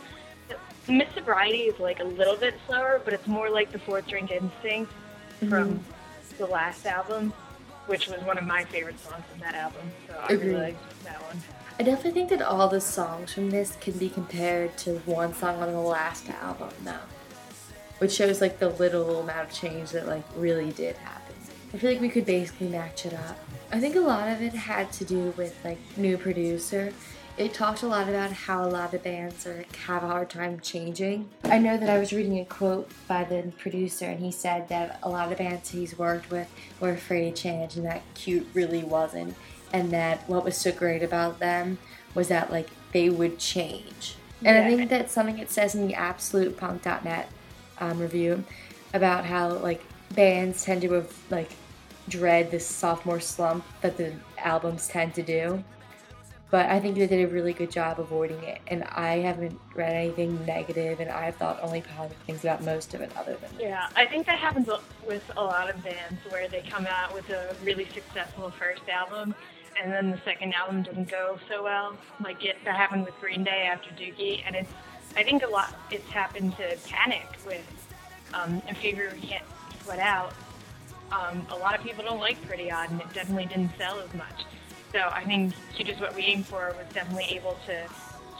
Miss 0.88 1.08
Sobriety 1.14 1.62
is 1.62 1.78
like 1.80 2.00
a 2.00 2.04
little 2.04 2.36
bit 2.36 2.54
slower, 2.66 3.00
but 3.04 3.12
it's 3.12 3.26
more 3.26 3.50
like 3.50 3.72
the 3.72 3.78
Fourth 3.78 4.06
Drink 4.06 4.30
Instinct 4.30 4.92
mm-hmm. 4.92 5.48
from 5.48 5.80
the 6.38 6.46
last 6.46 6.86
album, 6.86 7.32
which 7.86 8.08
was 8.08 8.20
one 8.22 8.38
of 8.38 8.44
my 8.44 8.64
favorite 8.64 8.98
songs 9.00 9.24
from 9.30 9.40
that 9.40 9.54
album. 9.54 9.90
So 10.08 10.14
I 10.14 10.24
Agreed. 10.24 10.38
really 10.38 10.52
mm-hmm. 10.52 10.62
liked 10.62 11.04
that 11.04 11.22
one. 11.22 11.42
I 11.78 11.82
definitely 11.82 12.12
think 12.12 12.30
that 12.30 12.40
all 12.40 12.68
the 12.68 12.80
songs 12.80 13.34
from 13.34 13.50
this 13.50 13.76
can 13.80 13.98
be 13.98 14.08
compared 14.08 14.78
to 14.78 14.98
one 15.00 15.34
song 15.34 15.60
on 15.60 15.72
the 15.72 15.80
last 15.80 16.28
album, 16.30 16.70
though, 16.84 16.94
which 17.98 18.12
shows 18.12 18.40
like 18.40 18.58
the 18.58 18.70
little 18.70 19.20
amount 19.20 19.50
of 19.50 19.54
change 19.54 19.90
that 19.90 20.06
like 20.06 20.24
really 20.36 20.70
did 20.72 20.96
happen. 20.96 21.34
I 21.74 21.78
feel 21.78 21.90
like 21.90 22.00
we 22.00 22.08
could 22.08 22.24
basically 22.24 22.68
match 22.68 23.04
it 23.04 23.12
up. 23.12 23.38
I 23.72 23.80
think 23.80 23.96
a 23.96 24.00
lot 24.00 24.28
of 24.28 24.40
it 24.40 24.54
had 24.54 24.90
to 24.92 25.04
do 25.04 25.34
with 25.36 25.54
like 25.64 25.78
new 25.98 26.16
producer. 26.16 26.92
It 27.36 27.52
talked 27.52 27.82
a 27.82 27.86
lot 27.86 28.08
about 28.08 28.32
how 28.32 28.64
a 28.64 28.70
lot 28.70 28.94
of 28.94 29.02
bands 29.02 29.46
are, 29.46 29.64
have 29.86 30.02
a 30.02 30.06
hard 30.06 30.30
time 30.30 30.58
changing. 30.60 31.28
I 31.44 31.58
know 31.58 31.76
that 31.76 31.90
I 31.90 31.98
was 31.98 32.12
reading 32.12 32.38
a 32.38 32.46
quote 32.46 32.88
by 33.06 33.24
the 33.24 33.52
producer, 33.58 34.06
and 34.06 34.20
he 34.20 34.32
said 34.32 34.68
that 34.70 34.98
a 35.02 35.10
lot 35.10 35.30
of 35.30 35.36
bands 35.36 35.70
he's 35.70 35.98
worked 35.98 36.30
with 36.30 36.48
were 36.80 36.92
afraid 36.92 37.36
to 37.36 37.42
change, 37.42 37.76
and 37.76 37.84
that 37.84 38.02
Cute 38.14 38.46
really 38.54 38.82
wasn't 38.82 39.36
and 39.72 39.90
that 39.90 40.28
what 40.28 40.44
was 40.44 40.56
so 40.56 40.72
great 40.72 41.02
about 41.02 41.38
them 41.38 41.78
was 42.14 42.28
that 42.28 42.50
like 42.50 42.68
they 42.92 43.10
would 43.10 43.38
change. 43.38 44.16
And 44.44 44.56
I 44.56 44.68
think 44.68 44.88
that's 44.88 45.12
something 45.12 45.38
it 45.38 45.50
says 45.50 45.74
in 45.74 45.86
the 45.86 45.94
absolutepunk.net 45.94 47.28
um, 47.80 47.98
review 47.98 48.44
about 48.94 49.24
how 49.24 49.50
like 49.50 49.82
bands 50.14 50.64
tend 50.64 50.82
to 50.82 50.92
have 50.92 51.12
like 51.30 51.50
dread 52.08 52.50
this 52.50 52.66
sophomore 52.66 53.20
slump 53.20 53.64
that 53.80 53.96
the 53.96 54.12
albums 54.38 54.88
tend 54.88 55.14
to 55.14 55.22
do. 55.22 55.64
But 56.50 56.66
I 56.66 56.78
think 56.78 56.94
they 56.94 57.08
did 57.08 57.28
a 57.28 57.32
really 57.32 57.52
good 57.52 57.72
job 57.72 57.98
avoiding 57.98 58.40
it, 58.44 58.60
and 58.68 58.84
I 58.84 59.18
haven't 59.18 59.58
read 59.74 59.92
anything 59.92 60.44
negative, 60.46 61.00
and 61.00 61.10
I've 61.10 61.34
thought 61.36 61.58
only 61.60 61.80
positive 61.80 62.22
things 62.24 62.44
about 62.44 62.62
most 62.62 62.94
of 62.94 63.00
it, 63.00 63.10
other 63.16 63.34
than 63.34 63.50
Yeah, 63.58 63.88
I 63.96 64.06
think 64.06 64.26
that 64.26 64.38
happens 64.38 64.68
with 65.06 65.28
a 65.36 65.42
lot 65.42 65.68
of 65.68 65.82
bands 65.82 66.20
where 66.28 66.48
they 66.48 66.62
come 66.62 66.86
out 66.86 67.12
with 67.12 67.28
a 67.30 67.56
really 67.64 67.86
successful 67.92 68.50
first 68.50 68.88
album, 68.88 69.34
and 69.82 69.92
then 69.92 70.10
the 70.10 70.20
second 70.24 70.54
album 70.54 70.82
doesn't 70.82 71.10
go 71.10 71.38
so 71.48 71.64
well. 71.64 71.96
Like 72.22 72.44
it 72.44 72.56
that 72.64 72.76
happened 72.76 73.04
with 73.04 73.14
Green 73.20 73.42
Day 73.42 73.68
after 73.72 73.90
Dookie, 73.90 74.42
and 74.46 74.54
it's 74.54 74.70
I 75.16 75.24
think 75.24 75.42
a 75.42 75.48
lot 75.48 75.74
it's 75.90 76.08
happened 76.10 76.56
to 76.58 76.76
Panic 76.86 77.26
with 77.44 77.64
um, 78.34 78.62
a 78.68 78.74
Fever 78.74 79.10
We 79.12 79.20
Can't 79.20 79.44
Sweat 79.82 79.98
Out. 79.98 80.32
Um, 81.10 81.44
a 81.50 81.56
lot 81.56 81.76
of 81.76 81.84
people 81.84 82.04
don't 82.04 82.20
like 82.20 82.40
Pretty 82.46 82.70
Odd, 82.70 82.90
and 82.90 83.00
it 83.00 83.12
definitely 83.12 83.46
didn't 83.46 83.70
sell 83.76 83.98
as 83.98 84.12
much. 84.14 84.44
So 84.92 85.00
I 85.12 85.24
think 85.24 85.54
Cute 85.74 85.88
is 85.88 86.00
What 86.00 86.14
We 86.14 86.22
Aim 86.22 86.42
For 86.42 86.74
was 86.76 86.86
definitely 86.94 87.26
able 87.36 87.56
to 87.66 87.86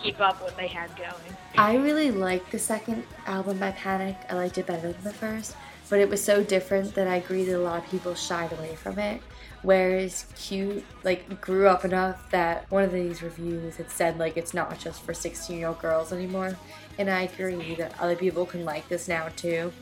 keep 0.02 0.20
up 0.20 0.40
what 0.42 0.56
they 0.56 0.68
had 0.68 0.94
going. 0.96 1.36
I 1.56 1.76
really 1.76 2.10
liked 2.10 2.52
the 2.52 2.58
second 2.58 3.04
album 3.26 3.58
by 3.58 3.72
Panic. 3.72 4.16
I 4.28 4.34
liked 4.34 4.58
it 4.58 4.66
better 4.66 4.92
than 4.92 5.02
the 5.02 5.12
first, 5.12 5.56
but 5.88 6.00
it 6.00 6.08
was 6.08 6.22
so 6.22 6.44
different 6.44 6.94
that 6.94 7.08
I 7.08 7.16
agree 7.16 7.44
that 7.44 7.56
a 7.56 7.58
lot 7.58 7.84
of 7.84 7.90
people 7.90 8.14
shied 8.14 8.52
away 8.52 8.74
from 8.76 8.98
it. 8.98 9.20
Whereas 9.62 10.26
Cute 10.36 10.84
like 11.02 11.40
grew 11.40 11.66
up 11.66 11.84
enough 11.84 12.30
that 12.30 12.70
one 12.70 12.84
of 12.84 12.92
these 12.92 13.22
reviews 13.22 13.76
had 13.76 13.90
said 13.90 14.18
like 14.18 14.36
it's 14.36 14.54
not 14.54 14.78
just 14.78 15.02
for 15.02 15.14
16 15.14 15.58
year 15.58 15.68
old 15.68 15.80
girls 15.80 16.12
anymore, 16.12 16.56
and 16.98 17.10
I 17.10 17.22
agree 17.22 17.74
that 17.76 17.98
other 18.00 18.16
people 18.16 18.46
can 18.46 18.64
like 18.64 18.88
this 18.88 19.08
now 19.08 19.28
too, 19.34 19.72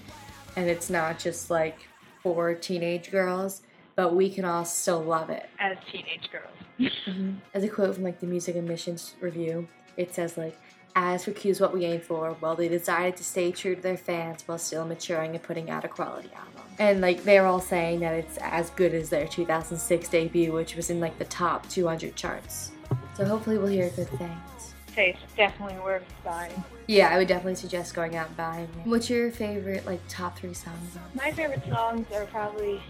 and 0.56 0.70
it's 0.70 0.88
not 0.88 1.18
just 1.18 1.50
like 1.50 1.86
for 2.22 2.54
teenage 2.54 3.10
girls 3.10 3.60
but 3.96 4.14
we 4.14 4.30
can 4.30 4.44
all 4.44 4.64
still 4.64 5.02
love 5.02 5.30
it 5.30 5.48
as 5.58 5.76
teenage 5.90 6.30
girls. 6.30 6.90
mm-hmm. 7.06 7.32
As 7.52 7.64
a 7.64 7.68
quote 7.68 7.94
from 7.94 8.04
like 8.04 8.20
the 8.20 8.26
Music 8.26 8.56
Emissions 8.56 9.14
review, 9.20 9.68
it 9.96 10.14
says 10.14 10.36
like, 10.36 10.58
"As 10.96 11.24
for 11.24 11.32
Cute 11.32 11.52
is 11.52 11.60
what 11.60 11.72
we 11.72 11.84
aim 11.84 12.00
for, 12.00 12.36
well, 12.40 12.54
they 12.54 12.68
decided 12.68 13.16
to 13.16 13.24
stay 13.24 13.52
true 13.52 13.76
to 13.76 13.80
their 13.80 13.96
fans 13.96 14.42
while 14.46 14.58
still 14.58 14.84
maturing 14.84 15.32
and 15.32 15.42
putting 15.42 15.70
out 15.70 15.84
a 15.84 15.88
quality 15.88 16.30
album." 16.34 16.62
And 16.78 17.00
like 17.00 17.22
they're 17.22 17.46
all 17.46 17.60
saying 17.60 18.00
that 18.00 18.14
it's 18.14 18.36
as 18.38 18.70
good 18.70 18.94
as 18.94 19.10
their 19.10 19.26
2006 19.26 20.08
debut, 20.08 20.52
which 20.52 20.74
was 20.74 20.90
in 20.90 21.00
like 21.00 21.18
the 21.18 21.26
top 21.26 21.68
200 21.68 22.16
charts. 22.16 22.72
So 23.16 23.24
hopefully 23.24 23.58
we'll 23.58 23.68
hear 23.68 23.90
good 23.90 24.08
things. 24.10 24.74
It's 24.96 25.18
definitely 25.36 25.78
worth 25.80 26.04
buying. 26.24 26.52
Yeah, 26.86 27.08
I 27.08 27.18
would 27.18 27.28
definitely 27.28 27.56
suggest 27.56 27.94
going 27.94 28.14
out 28.16 28.28
and 28.28 28.36
buying 28.36 28.64
it. 28.64 28.86
What's 28.88 29.10
your 29.10 29.30
favorite 29.30 29.86
like 29.86 30.00
top 30.08 30.38
three 30.38 30.54
songs? 30.54 30.98
My 31.14 31.32
favorite 31.32 31.62
songs 31.68 32.06
are 32.12 32.26
probably 32.26 32.80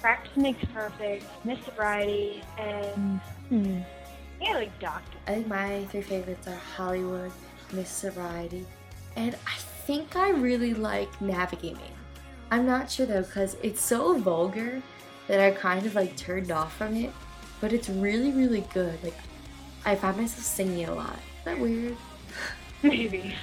Practice 0.00 0.36
Makes 0.36 0.64
Perfect, 0.72 1.24
Miss 1.44 1.62
Sobriety, 1.64 2.42
and 2.58 3.20
hmm, 3.48 3.78
yeah, 4.40 4.54
like 4.54 4.78
Doctor. 4.78 5.18
I 5.26 5.34
think 5.34 5.46
my 5.46 5.84
three 5.86 6.02
favorites 6.02 6.46
are 6.46 6.60
Hollywood, 6.76 7.32
Miss 7.72 7.88
Sobriety, 7.88 8.66
and 9.16 9.34
I 9.46 9.56
think 9.86 10.16
I 10.16 10.30
really 10.30 10.74
like 10.74 11.20
Navigate 11.20 11.76
Me. 11.76 11.90
I'm 12.50 12.66
not 12.66 12.90
sure 12.90 13.06
though, 13.06 13.22
because 13.22 13.56
it's 13.62 13.80
so 13.80 14.18
vulgar 14.18 14.82
that 15.28 15.40
I 15.40 15.50
kind 15.50 15.86
of 15.86 15.94
like 15.94 16.16
turned 16.16 16.50
off 16.50 16.76
from 16.76 16.94
it, 16.96 17.10
but 17.60 17.72
it's 17.72 17.88
really, 17.88 18.32
really 18.32 18.64
good. 18.72 19.02
Like, 19.02 19.16
I 19.84 19.94
find 19.96 20.16
myself 20.16 20.44
singing 20.44 20.86
a 20.86 20.94
lot. 20.94 21.16
Is 21.38 21.44
that 21.44 21.58
weird? 21.58 21.96
Maybe. 22.82 23.34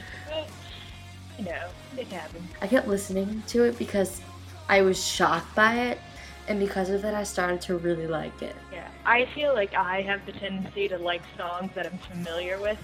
you 1.38 1.46
know, 1.46 1.68
it 1.98 2.08
happens. 2.08 2.50
I 2.62 2.68
kept 2.68 2.88
listening 2.88 3.42
to 3.48 3.64
it 3.64 3.78
because 3.78 4.22
I 4.70 4.82
was 4.82 5.04
shocked 5.04 5.54
by 5.56 5.76
it 5.76 6.00
and 6.48 6.60
because 6.60 6.90
of 6.90 7.02
that, 7.02 7.14
I 7.14 7.24
started 7.24 7.62
to 7.62 7.78
really 7.78 8.08
like 8.08 8.42
it. 8.42 8.56
Yeah, 8.72 8.88
I 9.06 9.26
feel 9.34 9.54
like 9.54 9.74
I 9.74 10.02
have 10.02 10.26
the 10.26 10.32
tendency 10.32 10.88
to 10.88 10.98
like 10.98 11.22
songs 11.38 11.72
that 11.76 11.86
I'm 11.86 11.98
familiar 12.00 12.60
with. 12.60 12.78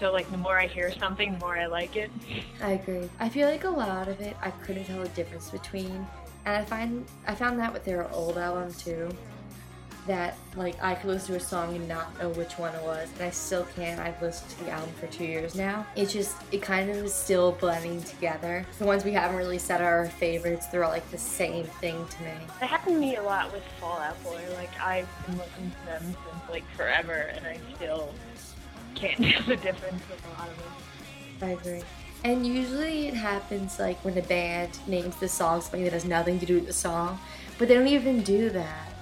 So 0.00 0.12
like 0.12 0.30
the 0.30 0.36
more 0.36 0.58
I 0.58 0.66
hear 0.66 0.92
something, 0.92 1.32
the 1.32 1.38
more 1.38 1.58
I 1.58 1.66
like 1.66 1.96
it. 1.96 2.10
I 2.62 2.72
agree. 2.72 3.08
I 3.20 3.28
feel 3.28 3.48
like 3.48 3.64
a 3.64 3.70
lot 3.70 4.08
of 4.08 4.20
it 4.20 4.36
I 4.42 4.50
couldn't 4.50 4.84
tell 4.84 5.02
the 5.02 5.08
difference 5.10 5.50
between, 5.50 6.06
and 6.44 6.56
I 6.56 6.64
find 6.64 7.06
I 7.26 7.34
found 7.34 7.58
that 7.60 7.72
with 7.72 7.84
their 7.84 8.10
old 8.12 8.36
album 8.36 8.72
too 8.74 9.08
that 10.06 10.36
like 10.56 10.82
I 10.82 10.94
could 10.94 11.10
listen 11.10 11.34
to 11.34 11.40
a 11.40 11.44
song 11.44 11.74
and 11.74 11.88
not 11.88 12.18
know 12.18 12.28
which 12.30 12.58
one 12.58 12.74
it 12.74 12.82
was, 12.82 13.08
and 13.14 13.22
I 13.22 13.30
still 13.30 13.64
can. 13.76 13.98
I've 13.98 14.20
listened 14.20 14.50
to 14.50 14.64
the 14.64 14.70
album 14.70 14.90
for 15.00 15.06
two 15.06 15.24
years 15.24 15.54
now. 15.54 15.86
It 15.96 16.08
just 16.08 16.36
it 16.52 16.62
kind 16.62 16.90
of 16.90 16.96
is 16.96 17.14
still 17.14 17.52
blending 17.52 18.02
together. 18.02 18.66
The 18.78 18.84
ones 18.84 19.04
we 19.04 19.12
haven't 19.12 19.36
really 19.36 19.58
said 19.58 19.80
are 19.80 19.98
our 19.98 20.06
favorites. 20.06 20.66
They're 20.66 20.84
all 20.84 20.90
like 20.90 21.10
the 21.10 21.18
same 21.18 21.64
thing 21.64 22.06
to 22.06 22.22
me. 22.22 22.32
That 22.60 22.68
happened 22.68 22.96
to 22.96 23.00
me 23.00 23.16
a 23.16 23.22
lot 23.22 23.52
with 23.52 23.62
Fall 23.80 23.98
Out 23.98 24.22
Boy. 24.22 24.40
Like 24.54 24.70
I've 24.80 25.08
been 25.26 25.38
listening 25.38 25.70
to 25.70 25.86
them 25.86 26.02
since 26.02 26.50
like 26.50 26.64
forever, 26.76 27.32
and 27.34 27.46
I 27.46 27.58
still 27.76 28.12
can't 28.94 29.16
tell 29.32 29.42
the 29.46 29.56
difference 29.56 30.02
with 30.08 30.24
a 30.26 30.40
lot 30.40 30.48
of 30.48 30.56
them. 30.58 30.72
I 31.42 31.50
agree. 31.52 31.82
And 32.24 32.46
usually 32.46 33.08
it 33.08 33.14
happens 33.14 33.78
like 33.78 34.02
when 34.02 34.16
a 34.16 34.22
band 34.22 34.78
names 34.86 35.16
the 35.16 35.28
song 35.28 35.60
something 35.60 35.84
that 35.84 35.92
has 35.92 36.06
nothing 36.06 36.40
to 36.40 36.46
do 36.46 36.54
with 36.54 36.66
the 36.66 36.72
song, 36.72 37.20
but 37.58 37.68
they 37.68 37.74
don't 37.74 37.86
even 37.86 38.22
do 38.22 38.48
that. 38.50 38.93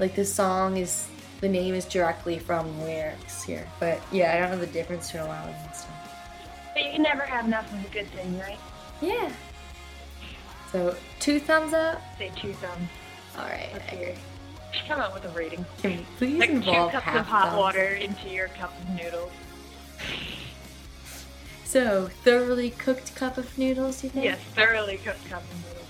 Like 0.00 0.14
the 0.14 0.24
song 0.24 0.78
is 0.78 1.06
the 1.42 1.48
name 1.48 1.74
is 1.74 1.84
directly 1.84 2.38
from 2.38 2.80
lyrics 2.80 3.42
here. 3.42 3.68
But 3.78 4.00
yeah, 4.10 4.34
I 4.34 4.40
don't 4.40 4.50
know 4.50 4.64
the 4.64 4.72
difference 4.72 5.12
between 5.12 5.24
a 5.24 5.28
lot 5.28 5.46
of 5.46 5.54
them 5.54 5.74
stuff. 5.74 6.72
But 6.74 6.84
you 6.84 6.92
can 6.92 7.02
never 7.02 7.22
have 7.22 7.44
enough 7.44 7.70
of 7.70 7.84
a 7.84 7.88
good 7.92 8.06
thing, 8.08 8.38
right? 8.38 8.58
Yeah. 9.02 9.30
So 10.72 10.96
two 11.18 11.38
thumbs 11.38 11.74
up. 11.74 12.00
Say 12.16 12.32
two 12.34 12.54
thumbs. 12.54 12.88
All 13.36 13.44
right. 13.44 13.68
I 13.74 13.94
agree. 13.94 14.14
Come 14.88 15.00
up 15.00 15.12
with 15.12 15.26
a 15.26 15.28
rating. 15.30 15.66
Can 15.82 15.98
we 15.98 16.06
please 16.16 16.38
like 16.38 16.50
involve 16.50 16.92
two 16.92 16.92
cups 16.92 17.04
half 17.04 17.20
of 17.20 17.26
hot 17.26 17.48
thumbs? 17.48 17.58
water 17.58 17.88
into 17.88 18.30
your 18.30 18.48
cup 18.48 18.72
of 18.80 18.88
noodles. 18.90 19.32
So 21.64 22.08
thoroughly 22.24 22.70
cooked 22.70 23.14
cup 23.14 23.36
of 23.36 23.58
noodles, 23.58 24.02
you 24.02 24.08
think? 24.10 24.24
Yes, 24.24 24.40
thoroughly 24.54 24.96
cooked 24.96 25.28
cup 25.28 25.42
of 25.42 25.56
noodles, 25.66 25.88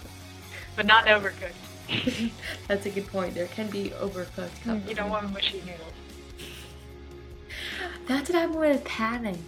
but 0.75 0.85
not 0.85 1.07
overcooked. 1.07 1.70
That's 2.69 2.87
a 2.87 2.91
good 2.91 3.07
point. 3.09 3.35
There 3.35 3.47
can 3.47 3.69
be 3.69 3.91
overcooked 3.91 4.63
cup. 4.65 4.79
You 4.89 4.95
don't 4.95 5.11
want 5.11 5.33
mushy 5.33 5.59
noodles. 5.61 5.93
That's 8.07 8.31
what 8.31 8.39
happened 8.39 8.59
with 8.61 8.85
Panic. 8.85 9.39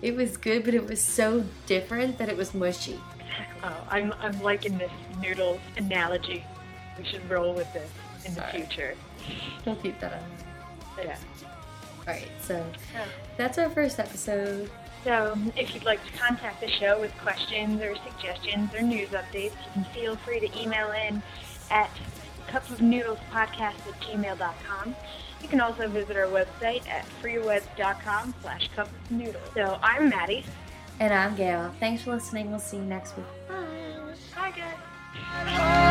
It 0.00 0.16
was 0.16 0.36
good, 0.36 0.64
but 0.64 0.74
it 0.74 0.86
was 0.86 1.00
so 1.00 1.44
different 1.66 2.18
that 2.18 2.28
it 2.28 2.36
was 2.36 2.54
mushy. 2.54 2.98
Oh, 3.62 3.86
I'm 3.88 4.12
I'm 4.20 4.40
liking 4.42 4.78
this 4.78 4.90
noodles 5.20 5.60
analogy. 5.76 6.44
We 6.98 7.04
should 7.04 7.28
roll 7.30 7.54
with 7.54 7.72
this 7.72 7.88
in 8.24 8.34
the 8.34 8.40
All 8.40 8.46
right. 8.52 8.66
future. 8.66 8.94
We'll 9.64 9.76
keep 9.76 9.98
that 10.00 10.12
on. 10.14 11.04
Yeah. 11.04 11.16
Alright, 12.00 12.28
so 12.40 12.64
Yeah. 12.92 13.04
that's 13.36 13.58
our 13.58 13.70
first 13.70 13.98
episode. 14.00 14.70
So, 15.04 15.36
if 15.56 15.74
you'd 15.74 15.84
like 15.84 16.04
to 16.04 16.12
contact 16.18 16.60
the 16.60 16.68
show 16.70 17.00
with 17.00 17.12
questions 17.18 17.80
or 17.80 17.96
suggestions 18.08 18.72
or 18.74 18.82
news 18.82 19.08
updates, 19.10 19.50
you 19.52 19.70
can 19.72 19.84
feel 19.86 20.16
free 20.16 20.38
to 20.40 20.60
email 20.60 20.92
in 20.92 21.22
at 21.72 21.90
cupofnoodlespodcast 22.48 23.60
at 23.60 24.00
gmail.com. 24.00 24.94
You 25.40 25.48
can 25.48 25.60
also 25.60 25.88
visit 25.88 26.16
our 26.16 26.26
website 26.26 26.86
at 26.88 27.04
freewebs.com 27.20 28.34
slash 28.42 28.70
cupofnoodles. 28.76 29.54
So, 29.54 29.78
I'm 29.82 30.08
Maddie. 30.08 30.44
And 31.00 31.12
I'm 31.12 31.34
Gail. 31.34 31.74
Thanks 31.80 32.02
for 32.02 32.12
listening. 32.12 32.50
We'll 32.50 32.60
see 32.60 32.76
you 32.76 32.84
next 32.84 33.16
week. 33.16 33.26
Bye. 33.48 33.56
Bye, 34.36 34.52
guys. 35.44 35.88